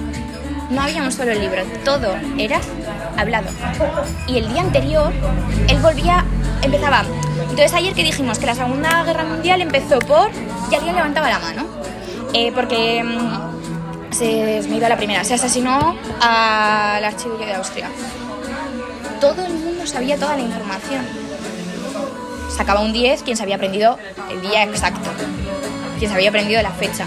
[0.71, 2.61] No había un solo libro, todo era
[3.17, 3.49] hablado.
[4.27, 5.12] Y el día anterior,
[5.69, 6.25] él volvía,
[6.62, 7.05] empezaba.
[7.43, 10.31] Entonces ayer que dijimos que la Segunda Guerra Mundial empezó por...
[10.71, 11.67] Y alguien levantaba la mano.
[12.33, 15.23] Eh, porque mm, se me iba la primera.
[15.25, 17.89] Se asesinó al archiduque de Austria.
[19.21, 21.07] Todo el mundo sabía toda la información.
[22.51, 23.99] Sacaba un 10 quien se había aprendido
[24.31, 25.11] el día exacto.
[25.99, 27.07] Quien se había aprendido la fecha.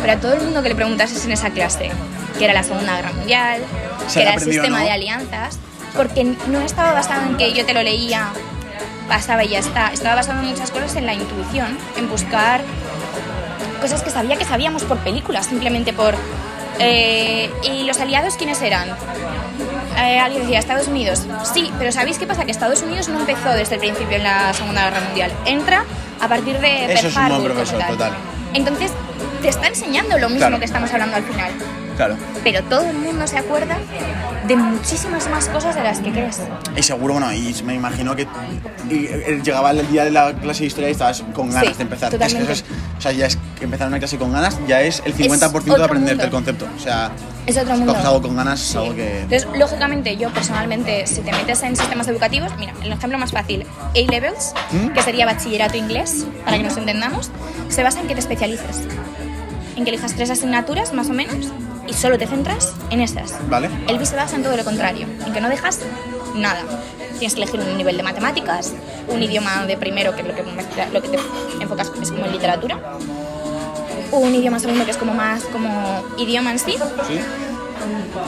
[0.00, 1.90] Pero a todo el mundo que le preguntases en esa clase,
[2.38, 3.62] que era la Segunda Guerra Mundial,
[4.08, 4.84] Se que era el sistema ¿no?
[4.84, 5.58] de alianzas,
[5.96, 8.28] porque no estaba basado en que yo te lo leía,
[9.08, 9.92] pasaba y ya está.
[9.92, 12.62] Estaba basado en muchas cosas en la intuición, en buscar
[13.80, 16.14] cosas que sabía que sabíamos por películas, simplemente por...
[16.78, 18.88] eh, ¿Y los aliados quiénes eran?
[19.98, 21.26] Eh, alguien decía Estados Unidos.
[21.52, 22.44] Sí, pero ¿sabéis qué pasa?
[22.44, 25.32] Que Estados Unidos no empezó desde el principio en la Segunda Guerra Mundial.
[25.44, 25.84] Entra
[26.20, 28.12] a partir de Eso es un Pearl buen profesor, total.
[28.54, 28.92] Entonces,
[29.42, 30.58] te está enseñando lo mismo Claro.
[30.58, 31.50] que estamos hablando al final.
[31.96, 32.16] Claro.
[32.42, 33.76] Pero todo el mundo se acuerda
[34.48, 36.40] de muchísimas más cosas de las que crees.
[36.74, 38.26] Y seguro, bueno, y me imagino que
[38.90, 41.82] eh, llegaba el día de la clase de historia y estabas con ganas Sí, de
[41.82, 42.08] empezar.
[42.08, 42.52] Es que totalmente.
[42.52, 42.64] es-
[42.98, 45.70] o sea, ya es que empezar una clase con ganas ya es el 50% de
[45.72, 46.66] otro aprenderte el concepto.
[46.76, 47.10] O sea,
[47.46, 47.94] Es otro mundo.
[47.94, 48.78] algo con ganas es Sí.
[48.78, 49.20] algo que...
[49.20, 53.66] Entonces, lógicamente, yo personalmente, si te metes en sistemas educativos, mira, el ejemplo más fácil,
[53.94, 54.88] A-Levels, ¿Mm?
[54.88, 57.30] que sería bachillerato inglés, para que nos entendamos,
[57.68, 58.80] se basa en que te especialices.
[59.82, 61.48] En que elijas tres asignaturas, más o menos,
[61.88, 63.34] y solo te centras en esas.
[63.48, 63.68] ¿Vale?
[63.88, 65.80] El BI se basa en todo lo contrario, en que no dejas
[66.36, 66.60] nada.
[67.18, 68.74] Tienes que elegir un nivel de matemáticas,
[69.08, 70.44] un idioma de primero, que es lo que,
[70.92, 71.18] lo que te
[71.60, 72.78] enfocas es como en literatura,
[74.12, 76.74] un idioma segundo, que es como más como idioma en sí,
[77.08, 77.18] Sí.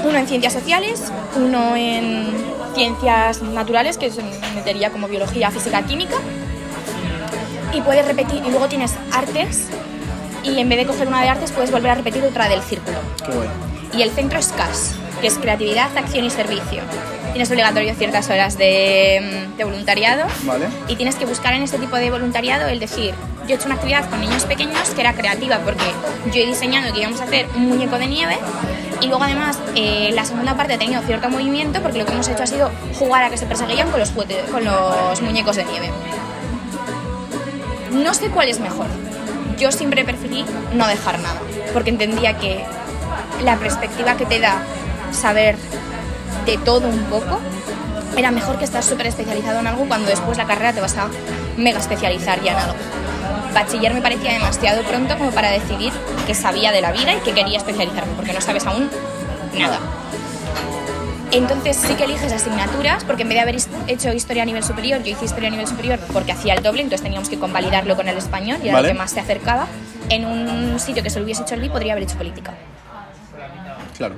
[0.05, 1.05] uno en ciencias sociales,
[1.37, 2.35] uno en
[2.75, 4.23] ciencias naturales, que se
[4.57, 6.17] metería como biología, física, química.
[7.73, 9.69] Y puedes repetir, y luego tienes artes,
[10.45, 12.99] y en vez de coger una de artes, puedes volver a repetir otra del círculo.
[13.25, 13.49] Qué guay.
[13.97, 16.83] Y el centro es CAS, que es creatividad, acción y servicio.
[17.33, 20.67] Tienes obligatorio ciertas horas de, mm, de voluntariado Vale.
[20.89, 23.15] y tienes que buscar en este tipo de voluntariado el decir,
[23.47, 25.85] yo he hecho una actividad con niños pequeños que era creativa porque
[26.33, 28.39] yo he diseñado que íbamos a hacer un muñeco de nieve
[29.01, 32.29] y luego además eh, la segunda parte ha tenido cierto movimiento porque lo que hemos
[32.29, 35.91] hecho ha sido jugar a que se perseguían con los, con los muñecos de nieve.
[37.91, 38.87] No sé cuál es mejor.
[39.59, 40.45] Yo siempre preferí
[40.75, 41.41] no dejar nada
[41.73, 42.65] porque entendía que
[43.43, 44.63] la perspectiva que te da
[45.13, 45.57] saber
[46.47, 47.41] de todo un poco
[48.17, 51.09] era mejor que estar súper especializado en algo cuando después la carrera te vas a
[51.57, 52.77] mega especializar ya en algo.
[53.53, 55.93] Bachiller me parecía demasiado pronto como para decidir
[56.27, 58.91] que sabía de la vida y que quería especializarme, porque no sabes aún
[59.57, 59.79] nada.
[61.35, 63.57] Entonces sí que eliges asignaturas, porque en vez de haber
[63.89, 66.83] hecho historia a nivel superior, yo hice historia a nivel superior porque hacía el doble,
[66.83, 68.89] entonces teníamos que convalidarlo con el español y era Vale.
[68.89, 69.67] lo que más se acercaba.
[70.11, 72.55] En un sitio que se lo hubiese hecho el BI podría haber hecho política.
[73.97, 74.15] Claro.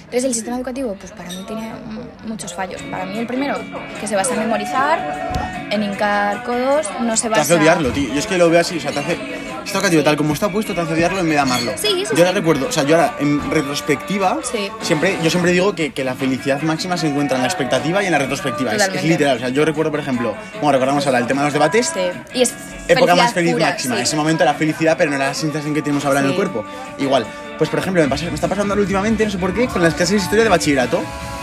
[0.00, 1.72] Entonces el sistema educativo, pues para mí tiene
[2.26, 2.82] muchos fallos.
[2.82, 3.58] Para mí el primero,
[3.98, 5.32] que se basa en memorizar,
[5.70, 7.42] en hincar codos, no se Te basa...
[7.42, 8.12] hace odiarlo, tío.
[8.12, 9.18] Yo es que lo veo así, o sea, te hace...
[9.66, 11.72] Esto educativo, tal como está puesto, hace odiarlo en vez de amarlo.
[11.76, 14.70] Sí, sí, Yo ahora recuerdo, o sea, yo ahora, en retrospectiva, Sí.
[14.80, 18.06] siempre, yo siempre digo que, que la felicidad máxima se encuentra en la expectativa y
[18.06, 18.70] en la retrospectiva.
[18.70, 19.08] Es, es Totalmente.
[19.08, 21.90] literal, o sea, yo recuerdo, por ejemplo, bueno, recordamos ahora el tema de los debates,
[21.92, 22.00] Sí.
[22.34, 22.54] Y es
[22.88, 23.96] época más feliz pura, máxima.
[23.96, 24.02] sí.
[24.02, 26.36] Ese momento era felicidad, pero no era la sensación que tenemos ahora en el Sí.
[26.36, 26.64] cuerpo.
[26.98, 27.26] Igual.
[27.58, 29.82] Pues por ejemplo, me, pasa- me está pasando ahora últimamente, no sé por qué, con
[29.82, 31.00] las clases de historia de bachillerato,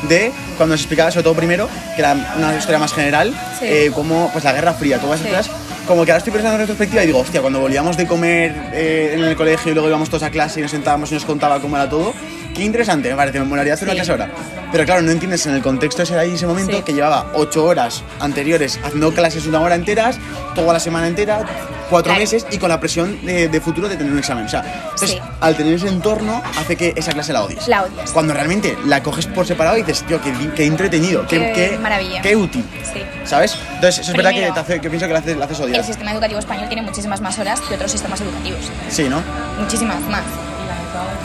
[0.07, 3.65] de cuando se explicaba sobre todo primero, que era una historia más general, Sí.
[3.67, 5.51] eh, como pues la Guerra Fría, todas esas Sí.
[5.51, 5.72] cosas.
[5.87, 9.15] Como que ahora estoy pensando en retrospectiva y digo, hostia, cuando volvíamos de comer eh,
[9.15, 11.59] en el colegio y luego íbamos todos a clase y nos sentábamos y nos contaba
[11.59, 12.13] cómo era todo,
[12.53, 14.29] qué interesante, me parece, me molaría hacer una clase ahora.
[14.71, 16.83] Pero claro, no entiendes en el contexto ese de ahí, ese momento, Sí.
[16.83, 20.17] que llevaba ocho horas anteriores haciendo clases una hora enteras,
[20.55, 21.43] toda la semana entera,
[21.91, 22.19] cuatro Claro.
[22.21, 24.45] meses y con la presión de, de futuro de tener un examen.
[24.45, 25.19] O sea, entonces, Sí.
[25.41, 27.67] al tener ese entorno hace que esa clase la odies.
[27.67, 28.11] La odias.
[28.11, 30.19] Cuando realmente la coges por separado y dices, tío,
[30.55, 32.21] qué, entretenido, qué, Qué qué- maravilla.
[32.23, 32.65] qué útil.
[32.91, 33.01] Sí.
[33.25, 33.55] ¿Sabes?
[33.75, 35.79] Entonces, eso es verdad que, te hace, que pienso que la haces, la haces odiar.
[35.81, 38.61] El sistema educativo español tiene muchísimas más horas que otros sistemas educativos.
[38.89, 39.21] Sí, ¿no?
[39.59, 40.23] Muchísimas más.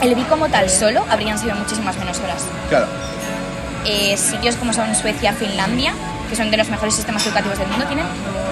[0.01, 2.45] El BI como tal solo habrían sido muchísimas menos horas.
[2.69, 2.87] Claro.
[3.85, 5.93] Eh, sitios como son Suecia, Finlandia,
[6.29, 8.05] que son de los mejores sistemas educativos del mundo, tienen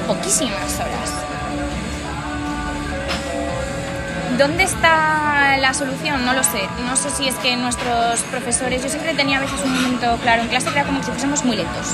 [0.08, 1.28] poquísimas horas.
[4.38, 6.24] ¿Dónde está la solución?
[6.26, 6.62] No lo sé.
[6.86, 10.44] No sé si es que nuestros profesores, yo siempre tenía a veces un momento claro
[10.44, 11.88] en clase que era como que si fuésemos muy lentos.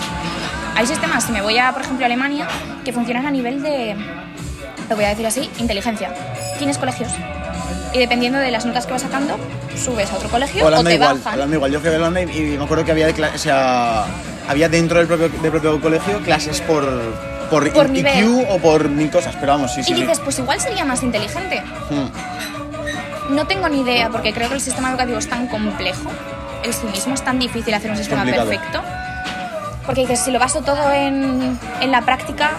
[0.75, 2.47] Hay sistemas, si me voy a, por ejemplo, a Alemania,
[2.83, 3.95] que funcionan a nivel de,
[4.89, 6.13] lo voy a decir así, inteligencia.
[6.57, 7.11] Tienes colegios
[7.93, 9.37] y dependiendo de las notas que vas sacando,
[9.75, 11.33] subes a otro colegio o Holanda te igual, bajan.
[11.35, 11.71] Holanda igual.
[11.71, 14.05] Yo fui a Holanda y, y me acuerdo que había, de o sea,
[14.47, 16.83] había dentro del propio, del propio colegio clases por,
[17.49, 18.23] por, Por I- nivel.
[18.23, 19.91] IQ o por mil cosas, pero vamos, sí, sí.
[19.91, 20.01] Y sí.
[20.01, 21.61] dices, pues igual sería más inteligente.
[21.89, 23.35] Mm.
[23.35, 26.09] No tengo ni idea, porque creo que el sistema educativo es tan complejo
[26.63, 28.49] en sí mismo es tan difícil hacer un sistema complicado.
[28.49, 28.81] perfecto.
[29.85, 32.51] Porque dices, si lo baso todo en, en la práctica,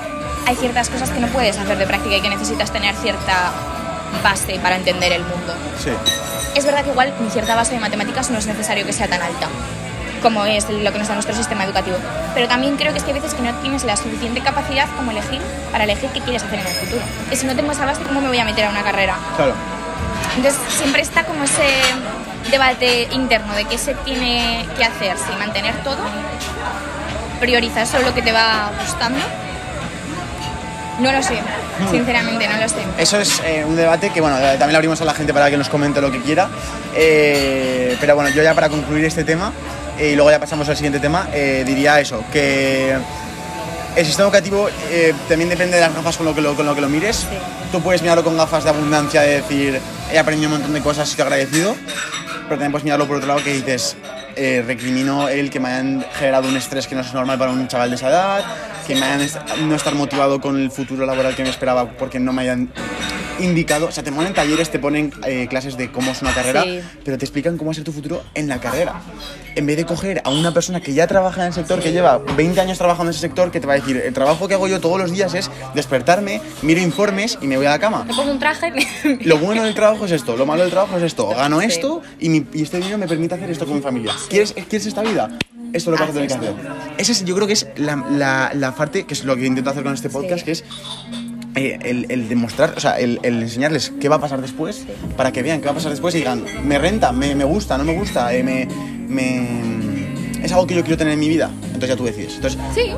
[0.46, 3.52] hay ciertas cosas que no puedes hacer de práctica y que necesitas tener cierta
[4.22, 5.54] base para entender el mundo.
[5.82, 5.90] Sí.
[6.54, 9.22] Es verdad que igual mi cierta base de matemáticas no es necesario que sea tan
[9.22, 9.48] alta
[10.24, 11.98] como es lo que nos da nuestro sistema educativo.
[12.32, 15.10] Pero también creo que es que hay veces que no tienes la suficiente capacidad como
[15.10, 15.40] elegir
[15.70, 17.02] para elegir qué quieres hacer en el futuro.
[17.30, 19.18] Y si no tengo esa base, ¿cómo me voy a meter a una carrera?
[19.36, 19.52] Claro.
[20.34, 21.68] Entonces siempre está como ese
[22.50, 25.98] debate interno de qué se tiene que hacer, si mantener todo,
[27.38, 29.20] priorizar solo lo que te va gustando.
[31.00, 31.38] No lo sé,
[31.90, 32.76] sinceramente no lo sé.
[32.98, 35.50] Eso es eh, un debate que, bueno, eh, también le abrimos a la gente para
[35.50, 36.48] que nos comente lo que quiera.
[36.94, 39.52] Eh, pero bueno, yo ya para concluir este tema,
[39.98, 42.96] eh, y luego ya pasamos al siguiente tema, diría eso, que
[43.96, 46.74] el sistema educativo eh, también depende de las gafas con lo que lo, con lo,
[46.74, 47.26] que lo mires.
[47.70, 49.80] Tú puedes mirarlo con gafas de abundancia, de decir,
[50.12, 51.76] he aprendido un montón de cosas y estoy agradecido,
[52.48, 53.96] pero también puedes mirarlo por otro lado que dices,
[54.34, 57.68] eh, recrimino el que me hayan generado un estrés que no es normal para un
[57.68, 58.44] chaval de esa edad,
[58.84, 59.28] que me hayan
[59.68, 62.70] no estar motivado con el futuro laboral que me esperaba porque no me hayan
[63.40, 66.62] indicado, o sea, te ponen talleres, te ponen eh, clases de cómo es una carrera,
[66.64, 66.80] Sí.
[67.04, 69.00] pero te explican cómo va a ser tu futuro en la carrera.
[69.56, 72.18] En vez de coger a una persona que ya trabaja en el sector, que lleva
[72.18, 74.68] 20 años trabajando en ese sector, que te va a decir, el trabajo que hago
[74.68, 78.04] yo todos los días es despertarme, miro informes y me voy a la cama.
[78.04, 78.72] Me pongo un traje.
[79.24, 81.28] Lo bueno del trabajo es esto, lo malo del trabajo es esto.
[81.28, 81.66] Gano Sí.
[81.66, 84.12] esto y, mi- y este dinero me permite hacer esto con mi familia.
[84.28, 85.30] ¿Quieres, ¿Quieres esta vida?
[85.72, 86.54] Esto es lo que tener que hacer.
[86.98, 89.70] Ese es, yo creo que es la, la, la parte, que es lo que intento
[89.70, 90.44] hacer con este podcast, Sí.
[90.44, 90.64] que es
[91.54, 94.84] eh, el, el demostrar, o sea, el, el enseñarles qué va a pasar después,
[95.16, 97.78] para que vean qué va a pasar después y digan, me renta, me, me gusta,
[97.78, 98.66] no me gusta, eh, me,
[99.08, 101.50] me- es algo que yo quiero tener en mi vida.
[101.66, 102.34] Entonces ya tú decides.
[102.36, 102.90] Entonces, sí,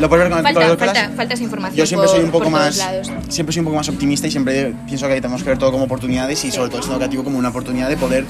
[0.00, 1.76] lo puedes ver con, falta, las falta, falta esa información.
[1.76, 3.10] Yo siempre por- soy un poco más lados.
[3.28, 5.84] siempre soy un poco más optimista y siempre pienso que tenemos que ver todo como
[5.84, 8.24] oportunidades y sobre todo el educativo como una oportunidad de poder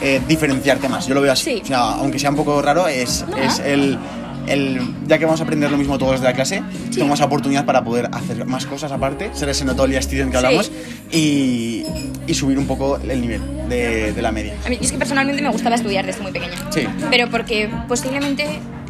[0.00, 1.06] eh, diferenciarte más.
[1.06, 1.56] Yo lo veo así.
[1.56, 1.60] Sí.
[1.62, 3.36] O sea, aunque sea un poco raro, es, No.
[3.36, 3.98] es el,
[4.46, 6.62] el- ya que vamos a aprender lo mismo todos desde la clase,
[6.92, 10.44] tenemos esa oportunidad para poder hacer más cosas aparte, ser ese notoria student que Sí.
[10.44, 10.70] hablamos
[11.10, 11.84] y,
[12.26, 14.54] y subir un poco el nivel de, de la media.
[14.64, 16.54] A mí es que personalmente me gustaba estudiar desde muy pequeña.
[16.70, 16.86] Sí.
[17.10, 18.46] Pero porque posiblemente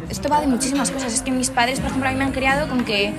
[0.09, 1.13] esto va de muchísimas cosas.
[1.13, 3.13] Es que mis padres, por ejemplo, a mí me han criado con que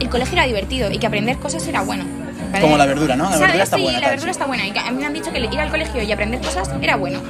[0.00, 2.04] el colegio era divertido y que aprender cosas era bueno.
[2.52, 2.62] ¿vale?
[2.62, 3.24] Como la verdura, ¿no?
[3.24, 3.40] La ¿Sabes?
[3.46, 4.36] verdura está sí, buena, la tal, verdura sí.
[4.36, 4.66] está buena.
[4.66, 7.20] Y a mí me han dicho que ir al colegio y aprender cosas era bueno.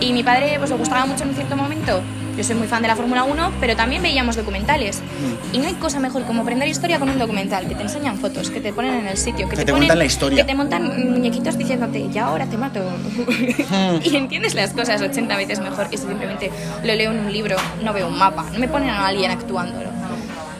[0.00, 2.00] Y mi padre pues le gustaba mucho en un cierto momento.
[2.36, 5.00] Yo soy muy fan de la Fórmula 1, pero también veíamos documentales.
[5.00, 5.54] Mm.
[5.54, 8.50] Y no hay cosa mejor como aprender historia con un documental, que te enseñan fotos,
[8.50, 10.38] que te ponen en el sitio, que, Que te ponen- montan la historia.
[10.38, 12.80] Que te montan muñequitos diciéndote, ya ahora te mato.
[14.04, 16.50] y entiendes las cosas 80 veces mejor que si simplemente
[16.82, 19.90] lo leo en un libro, no veo un mapa, no me ponen a alguien actuándolo.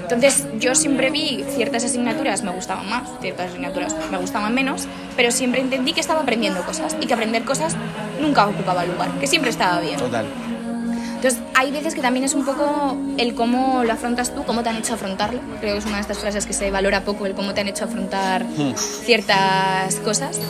[0.02, 5.30] Entonces yo siempre vi ciertas asignaturas me gustaban más, ciertas asignaturas me gustaban menos, pero
[5.30, 7.76] siempre entendí que estaba aprendiendo cosas y que aprender cosas
[8.20, 9.96] nunca ocupaba lugar, que siempre estaba bien.
[9.96, 10.26] Total.
[11.22, 14.70] Entonces, hay veces que también es un poco el cómo lo afrontas tú, cómo te
[14.70, 15.38] han hecho afrontarlo.
[15.60, 17.68] Creo que es una de estas frases que se valora poco, el cómo te han
[17.68, 18.44] hecho afrontar
[18.76, 20.40] ciertas cosas.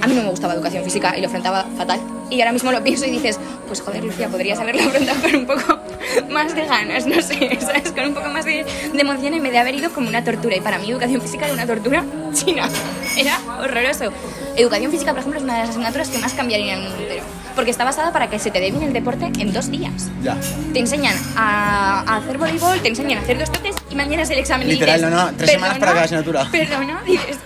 [0.00, 2.00] A mí no me gustaba educación física y lo afrontaba fatal.
[2.30, 5.46] Y ahora mismo lo pienso y dices, pues joder, Lucía, podrías haberlo afrontado con un
[5.46, 5.78] poco
[6.30, 7.92] más de ganas, no sé, ¿sabes?
[7.92, 8.64] Con un poco más de,
[8.94, 10.56] de emoción en vez de haber ido como una tortura.
[10.56, 12.02] Y para mí educación física era una tortura
[12.32, 12.70] china.
[13.18, 14.10] Era horroroso.
[14.56, 17.02] Educación física, por ejemplo, es una de las asignaturas que más cambiaría en el mundo
[17.02, 17.43] entero.
[17.54, 20.36] Porque está basada para que se te dé bien el deporte en dos días Ya.
[20.72, 24.30] te enseñan a, a hacer voleibol, te enseñan a hacer dos toques y mañana es
[24.30, 24.68] el examen.
[24.68, 26.48] y Literal, dices, no, no, tres semanas para cada asignatura.
[26.50, 27.38] Perdona, dices,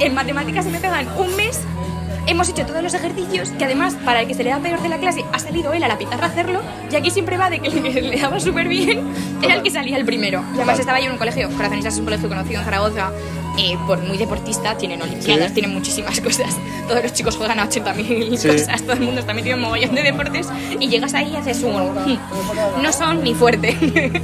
[0.00, 1.58] en matemáticas se me pegan un mes.
[2.28, 4.88] Hemos hecho todos los ejercicios que además para el que se le da peor de
[4.88, 6.60] la clase ha salido él a la pizarra a hacerlo
[6.90, 9.06] y aquí siempre va de que que le daba súper bien
[9.42, 10.42] era el que salía el primero.
[10.52, 13.12] Y además estaba yo en un colegio, Corazonistas es un colegio conocido en Zaragoza,
[13.58, 15.54] eh, por muy deportista, tienen olimpiadas, Sí.
[15.54, 16.56] tienen muchísimas cosas.
[16.88, 18.48] Todos los chicos juegan a 80.000 Sí.
[18.48, 20.48] cosas, todo el mundo está metido en mogollón de deportes
[20.78, 21.74] y llegas ahí y haces un...
[21.74, 23.76] "Hmm, No son ni fuerte.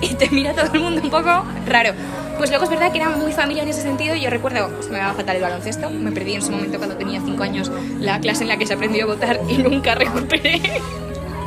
[0.00, 1.92] y te mira todo el mundo un poco raro.
[2.38, 4.14] Pues luego es verdad que era muy familiar en ese sentido.
[4.14, 5.88] Yo recuerdo, se me daba fatal el baloncesto.
[5.88, 8.74] Me perdí en su momento cuando tenía 5 años la clase en la que se
[8.74, 10.60] aprendió a votar y nunca recuperé.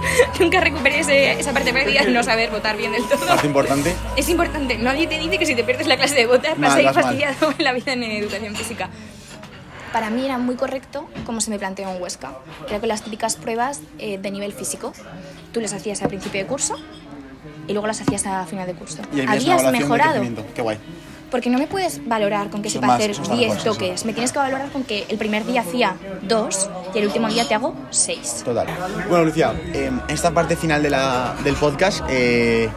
[0.40, 3.26] nunca recuperé ese- esa parte perdida de no saber votar bien del todo.
[3.28, 3.94] Parte importante.
[4.16, 6.82] Es importante, nadie te dice que si te pierdes la clase de votar vas a
[6.82, 8.90] ir fastidiado en la vida en educación física.
[9.94, 12.34] Para mí era muy correcto como se me planteó en Huesca.
[12.70, 14.94] Era con las típicas pruebas eh, de nivel físico.
[15.52, 16.76] Tú las hacías a principio de curso
[17.68, 19.02] y luego las hacías a final de curso.
[19.14, 20.12] Y ahí ves una Habías mejorado.
[20.20, 20.46] crecimiento.
[20.54, 20.78] Qué guay.
[21.32, 23.70] Porque no me puedes valorar con que sepa hacer son más 10 cosas, sí.
[23.70, 24.06] toques.
[24.06, 27.48] Me tienes que valorar con que el primer día hacía 2 y el último día
[27.48, 28.42] te hago 6.
[28.46, 28.68] Total.
[29.08, 32.70] Bueno, Lucía, eh, esta parte final de la, del podcast eh,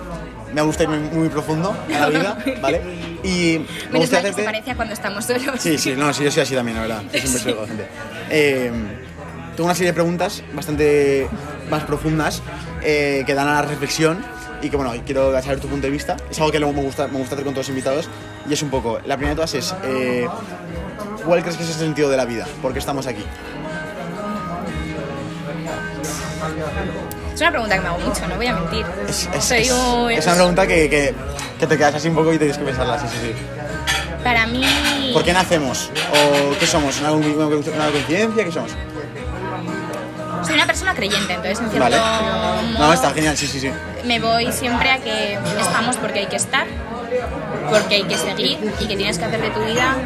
[0.55, 2.83] me gusta ir muy, muy profundo a la vida, ¿vale?
[3.23, 4.45] Y me Menos gusta mal que se hacerte...
[4.45, 5.61] parece a cuando estamos solos.
[5.61, 7.03] Sí, sí, no, sí, yo soy así también, la verdad.
[7.13, 7.87] Yo siempre soy gente.
[8.31, 8.73] Eh,
[9.57, 11.29] tengo una serie de preguntas bastante
[11.71, 12.43] más profundas
[12.83, 14.25] eh, que dan a la reflexión
[14.63, 16.17] y que bueno, quiero saber tu punto de vista.
[16.31, 18.09] Es algo que luego me gusta, me gusta hacer con todos los invitados
[18.49, 20.27] y es un poco, la primera de todas es, eh,
[21.27, 22.47] ¿cuál crees que es el sentido de la vida?
[22.63, 23.25] ¿Por qué estamos aquí?
[27.35, 28.87] Es una pregunta que me hago mucho, no voy a mentir.
[29.09, 31.15] Es, es- Soy es- un- es una pregunta que, que-
[31.59, 33.33] que te quedas así un poco y tienes que pensarla, sí, sí, sí.
[34.23, 34.65] Para mí...
[35.13, 35.91] ¿Por qué nacemos?
[36.13, 37.01] ¿O qué somos?
[37.01, 38.45] ¿Una, una, una coincidencia?
[38.45, 38.71] ¿Qué somos?
[40.45, 41.97] Soy una persona creyente, entonces en cierto Vale.
[41.99, 43.71] modo No, está genial, sí, sí, sí.
[44.05, 46.67] me voy siempre a que estamos porque hay que estar,
[47.71, 49.97] porque hay que seguir y que tienes que hacer de tu vida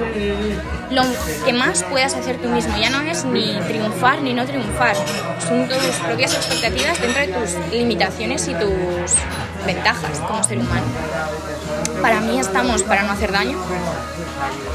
[0.90, 1.02] lo
[1.44, 2.76] que más puedas hacer tú mismo.
[2.78, 4.96] Ya no es ni triunfar ni no triunfar,
[5.46, 9.12] son tus propias expectativas dentro de tus limitaciones y tus
[9.64, 10.84] ventajas como ser humano.
[12.02, 13.58] Para mí estamos para no hacer daño.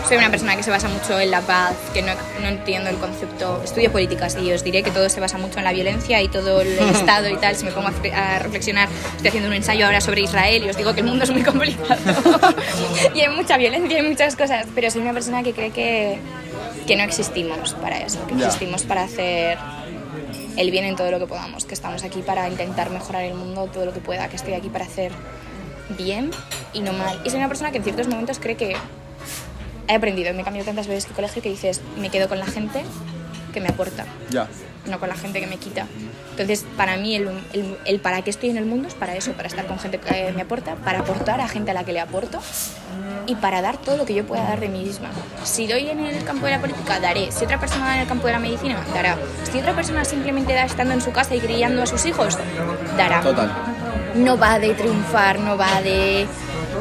[0.07, 2.97] Soy una persona que se basa mucho en la paz, que no, no entiendo el
[2.97, 3.61] concepto.
[3.63, 6.61] Estudio políticas y os diré que todo se basa mucho en la violencia y todo
[6.61, 7.55] el Estado y tal.
[7.55, 10.93] Si me pongo a, reflexionar, estoy haciendo un ensayo ahora sobre Israel y os digo
[10.93, 11.95] que el mundo es muy complicado.
[13.15, 14.65] y hay mucha violencia y muchas cosas.
[14.73, 16.19] Pero soy una persona que cree que,
[16.87, 19.57] que no existimos para eso, que existimos para hacer
[20.57, 23.69] el bien en todo lo que podamos, que estamos aquí para intentar mejorar el mundo
[23.71, 25.11] todo lo que pueda, que estoy aquí para hacer
[25.97, 26.31] bien
[26.73, 27.19] y no mal.
[27.23, 28.75] Y soy una persona que en ciertos momentos cree que
[29.87, 32.45] he aprendido, me he cambiado tantas veces que colegio que dices, me quedo con la
[32.45, 32.83] gente
[33.53, 34.47] que me aporta, Ya.
[34.85, 35.85] no con la gente que me quita.
[36.31, 39.33] Entonces, para mí, el, el- el para qué estoy en el mundo es para eso,
[39.33, 41.99] para estar con gente que me aporta, para aportar a gente a la que le
[41.99, 42.39] aporto
[43.27, 45.09] y para dar todo lo que yo pueda dar de mí misma.
[45.43, 47.29] Si doy en el campo de la política, daré.
[47.31, 49.17] Si otra persona da en el campo de la medicina, dará.
[49.51, 52.37] Si otra persona simplemente da estando en su casa y criando a sus hijos,
[52.97, 53.51] dará Total.
[54.15, 56.25] No va de triunfar, no va de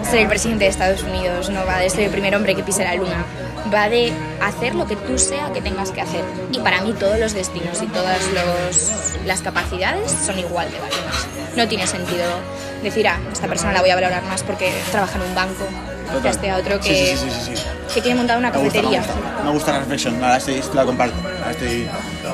[0.08, 2.84] ser el presidente de Estados Unidos, no va de ser el primer hombre que pise
[2.84, 3.24] la luna,
[3.72, 6.24] va de hacer lo que tú sea que tengas que hacer.
[6.52, 8.90] Y para mí todos los destinos y todas los-
[9.26, 11.26] las capacidades son igual de válidas.
[11.56, 12.24] No tiene sentido
[12.82, 15.64] decir, ah, esta persona la voy a valorar más porque trabaja en un banco,
[16.22, 17.62] que a este otro que, Sí, sí, sí, sí, sí.
[17.94, 19.00] que tiene montada una Me gusta, me cafetería.
[19.14, 19.42] gusta.
[19.44, 21.14] Me gusta la reflexión, estoy, la comparto.
[21.38, 21.88] Ahora estoy,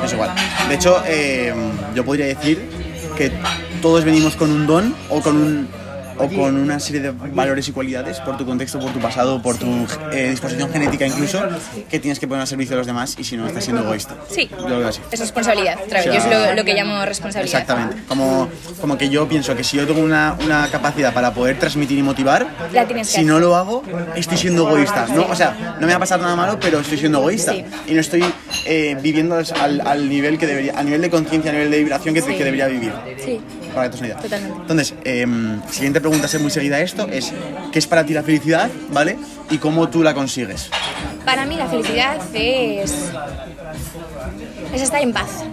[0.05, 0.31] es igual.
[0.69, 1.53] De hecho, eh,
[1.95, 2.71] yo podría decir
[3.17, 3.33] que
[3.87, 5.69] todos venimos con un don o con un
[6.19, 9.59] o con una serie de valores y cualidades por tu contexto, por tu pasado, por
[9.59, 11.43] tu eh, disposición genética incluso,
[11.91, 14.15] que tienes que poner al servicio de los demás y si no estás siendo egoísta.
[14.31, 15.03] Sí, Yo lo veo así.
[15.13, 15.77] es responsabilidad.
[15.85, 16.09] otra vez.
[16.09, 17.61] O Yo sea, es lo, lo que llamo responsabilidad.
[17.61, 18.03] Exactamente.
[18.09, 18.49] Como,
[18.81, 22.03] como que yo pienso que si yo tengo una, una capacidad para poder transmitir y
[22.03, 23.27] motivar, La tienes que si hacer.
[23.31, 23.83] no lo hago,
[24.17, 25.07] estoy siendo egoísta.
[25.15, 25.27] ¿no?
[25.27, 27.53] O sea, no me va a pasar nada malo, pero estoy siendo egoísta.
[27.53, 27.63] Sí.
[27.89, 28.25] Y no estoy
[28.65, 32.15] eh, viviendo al, al nivel que debería, a nivel de conciencia, a nivel de vibración
[32.15, 32.29] que, Sí.
[32.39, 32.93] que debería vivir.
[33.23, 33.39] Sí.
[33.77, 34.23] Para que te una idea.
[34.23, 34.59] Totalmente.
[34.63, 37.31] Entonces, em, siguiente pregunta, es muy seguida a esto, es
[37.73, 39.19] ¿qué es para ti la felicidad, ¿vale?
[39.51, 40.71] Y cómo tú la consigues.
[41.27, 42.95] Para mí la felicidad es,
[44.73, 45.45] es estar en paz.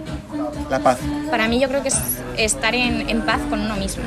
[0.70, 1.00] La paz.
[1.30, 2.00] Para mí yo creo que es
[2.38, 4.02] estar en, en paz con uno mismo.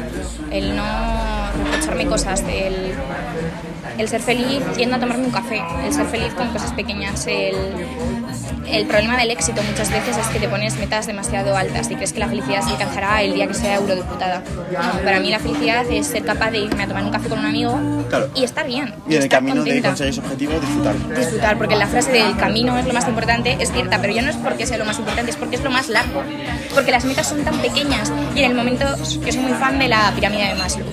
[0.49, 2.93] El no reprocharme cosas, el,
[3.99, 7.55] el ser feliz yendo a tomarme un café, el ser feliz con cosas pequeñas, el,
[8.67, 12.13] el problema del éxito muchas veces es que te pones metas demasiado altas y crees
[12.13, 14.43] que la felicidad se alcanzará el día que sea eurodiputada.
[14.71, 17.39] No, para mí la felicidad es ser capaz de irme a tomar un café con
[17.39, 17.79] un amigo
[18.09, 18.29] Claro.
[18.35, 18.93] y estar bien.
[19.09, 20.95] Y en el camino de contenta conseguir ese objetivo, disfrutar.
[21.17, 24.29] disfrutar, porque la frase del camino es lo más importante es cierta, pero ya no
[24.29, 26.23] es porque sea lo más importante, es porque es lo más largo.
[26.73, 29.87] Porque las metas son tan pequeñas y en el momento, yo soy muy fan de
[29.87, 30.85] la pirámide de Maslow.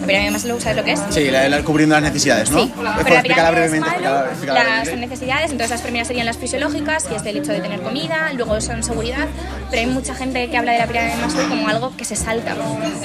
[0.00, 1.00] La pirámide de Maslow, ¿sabes lo que es?
[1.10, 2.62] Sí, la, la- cubriendo las necesidades, ¿no?
[2.62, 3.88] Sí, Puedes pero la pirámide de brevemente.
[4.08, 7.82] Maslow, las necesidades, entonces las primeras serían las fisiológicas, que es el hecho de tener
[7.82, 9.26] comida, luego son seguridad,
[9.70, 12.16] pero hay mucha gente que habla de la pirámide de Maslow como algo que se
[12.16, 12.56] salta,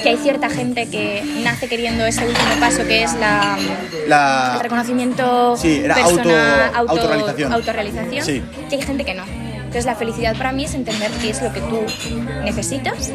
[0.02, 3.58] que hay cierta gente que nace queriendo ese último paso que es la,
[4.08, 7.52] La- el reconocimiento Sí, era personal, auto- autorrealización.
[7.52, 8.42] autorrealización, Sí.
[8.72, 9.24] hay gente que no.
[9.74, 11.80] Entonces la felicidad para mí es entender qué es lo que tú
[12.44, 13.10] necesitas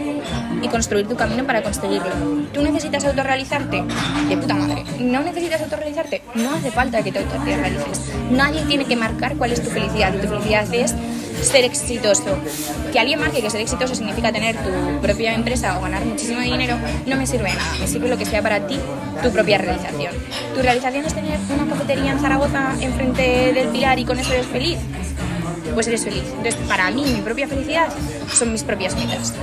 [0.62, 2.12] y construir tu camino para conseguirlo.
[2.54, 3.82] ¿Tú necesitas autorrealizarte?
[4.28, 4.84] De puta madre.
[5.00, 6.22] ¿No necesitas autorrealizarte?
[6.36, 8.12] No hace falta que te autorrealices.
[8.30, 10.14] Nadie tiene que marcar cuál es tu felicidad.
[10.20, 10.94] Tu felicidad es
[11.42, 12.38] ser exitoso.
[12.92, 16.76] Que alguien marque que ser exitoso significa tener tu propia empresa o ganar muchísimo dinero,
[17.06, 17.72] no me sirve de nada.
[17.80, 18.78] Me sirve lo que sea para ti
[19.24, 20.14] tu propia realización.
[20.54, 24.48] ¿Tu realización es tener una cafetería en Zaragoza enfrente del Pilar y con eso eres
[24.48, 24.78] feliz?
[25.74, 26.24] Pues eres feliz.
[26.28, 27.88] Entonces, para mí, mi propia felicidad
[28.34, 29.34] son mis propias metas.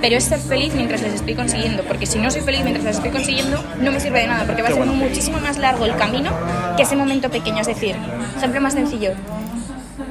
[0.00, 2.96] Pero es ser feliz mientras las estoy consiguiendo, porque si no soy feliz mientras las
[2.96, 5.84] estoy consiguiendo, no me sirve de nada, porque va a Qué ser muchísimo más largo
[5.84, 6.30] el camino
[6.76, 7.60] que ese momento pequeño.
[7.60, 7.96] Es decir,
[8.36, 9.12] ejemplo más sencillo,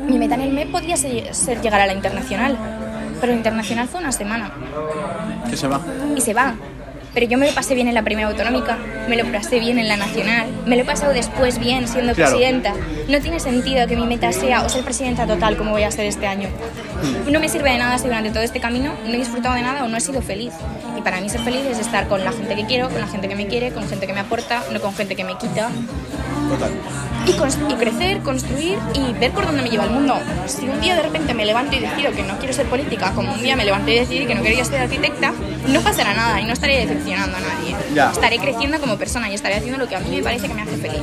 [0.08, 2.58] mi meta en el MEP podría ser, ser llegar a la internacional,
[3.20, 4.52] pero la internacional fue una semana
[5.50, 5.80] Que se va.
[6.16, 6.54] y se va.
[7.16, 8.78] Pero yo me lo pasé bien en la primera autonómica,
[9.10, 12.32] me lo pasé bien en la nacional, me lo he pasado después bien siendo Claro.
[12.34, 12.74] presidenta.
[13.08, 16.06] No tiene sentido que mi meta sea o ser presidenta total como voy a ser
[16.06, 16.50] este año.
[17.02, 17.32] Hmm.
[17.32, 19.86] No me sirve de nada si durante todo este camino no he disfrutado de nada
[19.86, 20.52] o no he sido feliz.
[20.98, 23.30] Y para mí ser feliz es estar con la gente que quiero, con la gente
[23.30, 25.70] que me quiere, con gente que me aporta, no con gente que me quita.
[26.50, 26.72] Total.
[27.28, 30.16] Y, crecer, construir y ver por dónde me lleva el mundo.
[30.46, 33.34] Si un día de repente me levanto y decido que no quiero ser política, como
[33.34, 35.34] un día me levanté y decidí que no quería ser arquitecta,
[35.68, 37.76] no pasará nada y no estaré decepcionando a nadie.
[37.94, 38.12] Ya.
[38.12, 40.62] Estaré creciendo como persona y estaré haciendo lo que a mí me parece que me
[40.62, 41.02] hace feliz.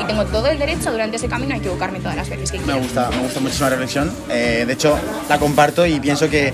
[0.00, 2.74] Y tengo todo el derecho durante ese camino a equivocarme todas las veces que Me
[2.74, 4.12] gusta, me gusta muchísimo la reflexión.
[4.28, 4.98] Eh, de hecho,
[5.28, 6.52] la comparto y pienso que.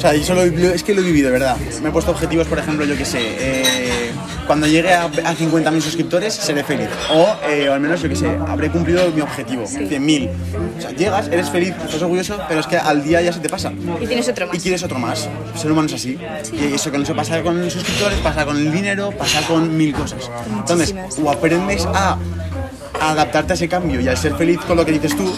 [0.00, 1.58] O sea, yo solo, es que lo he vivido, verdad.
[1.82, 4.10] Me he puesto objetivos, por ejemplo, yo que sé, eh,
[4.46, 6.88] cuando llegue a, a 50.000 suscriptores seré feliz.
[7.12, 10.30] O, eh, o al menos, yo que sé, habré cumplido mi objetivo, 100.000.
[10.78, 13.50] O sea, llegas, eres feliz, estás orgulloso, pero es que al día ya se te
[13.50, 13.74] pasa.
[14.00, 14.56] Y tienes otro más.
[14.56, 15.28] Y quieres otro más.
[15.52, 16.18] El ser humano es así.
[16.50, 19.76] Y eso que no se pasa con los suscriptores, pasa con el dinero, pasa con
[19.76, 20.30] mil cosas.
[20.60, 22.16] Entonces, o aprendes a,
[22.98, 25.30] a adaptarte a ese cambio y a ser feliz con lo que dices tú,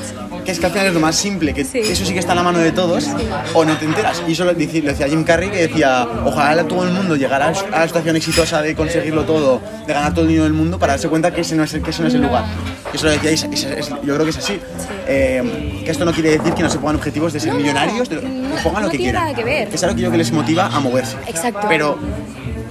[0.45, 1.79] que es que al final es lo más simple, que Sí.
[1.79, 3.07] eso sí que está a la mano de todos,
[3.55, 4.23] o no te enteras.
[4.27, 7.47] Y eso lo dice- lo decía Jim Carrey, que decía, ojalá todo el mundo llegara
[7.49, 10.95] a la situación exitosa de conseguirlo todo, de ganar todo el dinero del mundo, para
[10.95, 12.29] darse cuenta que ese no es el, que ese no es el No.
[12.29, 12.45] lugar.
[12.93, 14.61] Eso lo decía, y es- es- es- yo creo que es así.
[15.07, 18.09] Eh, que esto no quiere decir que no se pongan objetivos de ser No, millonarios,
[18.09, 19.23] de, que pongan lo que quieran.
[19.25, 19.69] nada que ver.
[19.73, 21.17] Es algo que yo que les motiva a moverse.
[21.27, 21.67] Exacto.
[21.69, 21.99] Pero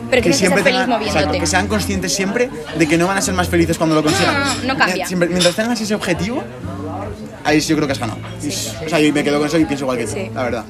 [0.09, 1.05] Pero que feliz tengan- moviéndote.
[1.07, 4.03] exacto, que sean conscientes siempre de que no van a ser más felices cuando lo
[4.03, 4.33] consigan.
[4.39, 5.07] no, no, no cambia.
[5.07, 6.43] Siempre- mientras tengas ese objetivo,
[7.43, 8.19] ahí sí yo creo que has ganado.
[8.43, 8.47] Y-
[8.85, 10.29] O sea, yo me quedo con eso y pienso igual que tú, Sí.
[10.33, 10.65] la verdad.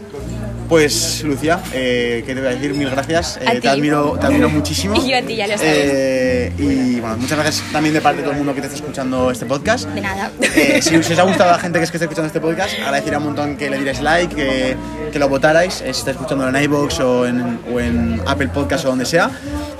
[0.69, 2.73] Pues, Lucía, eh, ¿qué te voy a decir?
[2.73, 3.37] Mil gracias.
[3.41, 4.95] Eh, te, admiro, te admiro muchísimo.
[4.95, 5.69] Y yo a ti, ya lo sabes.
[5.75, 8.77] Eh, y bueno, muchas gracias también de parte de todo el mundo que te está
[8.79, 9.89] escuchando este podcast.
[9.89, 10.31] De nada.
[10.41, 12.39] Eh, si, si os ha gustado a la gente que, es que está escuchando este
[12.39, 14.77] podcast, agradecería un montón que le dierais like, que,
[15.11, 18.89] que lo votarais, si estáis escuchando en iVoox o en, o en Apple Podcast o
[18.89, 19.29] donde sea.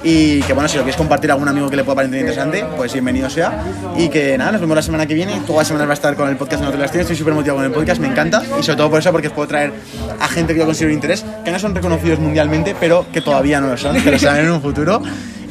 [0.03, 2.65] Y que bueno, si lo queréis compartir a algún amigo que le pueda parecer interesante,
[2.75, 3.63] pues bienvenido sea.
[3.97, 5.33] Y que nada, nos vemos la semana que viene.
[5.45, 6.95] Todas las semanas va a estar con el podcast te las.
[6.95, 8.41] Estoy súper motivado con el podcast, me encanta.
[8.59, 9.71] Y sobre todo por eso, porque os puedo traer
[10.19, 13.61] a gente que yo considero de interés, que no son reconocidos mundialmente, pero que todavía
[13.61, 15.01] no lo son, que lo serán en un futuro.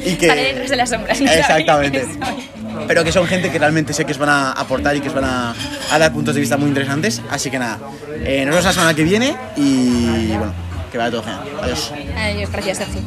[0.03, 0.27] Y que...
[0.27, 1.21] Detrás de las sombras.
[1.21, 2.07] Exactamente.
[2.87, 5.13] Pero que son gente que realmente sé que os van a aportar y que os
[5.13, 5.53] van a,
[5.91, 7.21] a dar puntos de vista muy interesantes.
[7.29, 7.77] Así que nada,
[8.23, 10.53] eh, nos vemos la semana que viene y bueno,
[10.91, 11.41] que vaya todo genial.
[11.61, 11.93] Adiós.
[12.17, 13.01] Adiós, gracias, Sergio.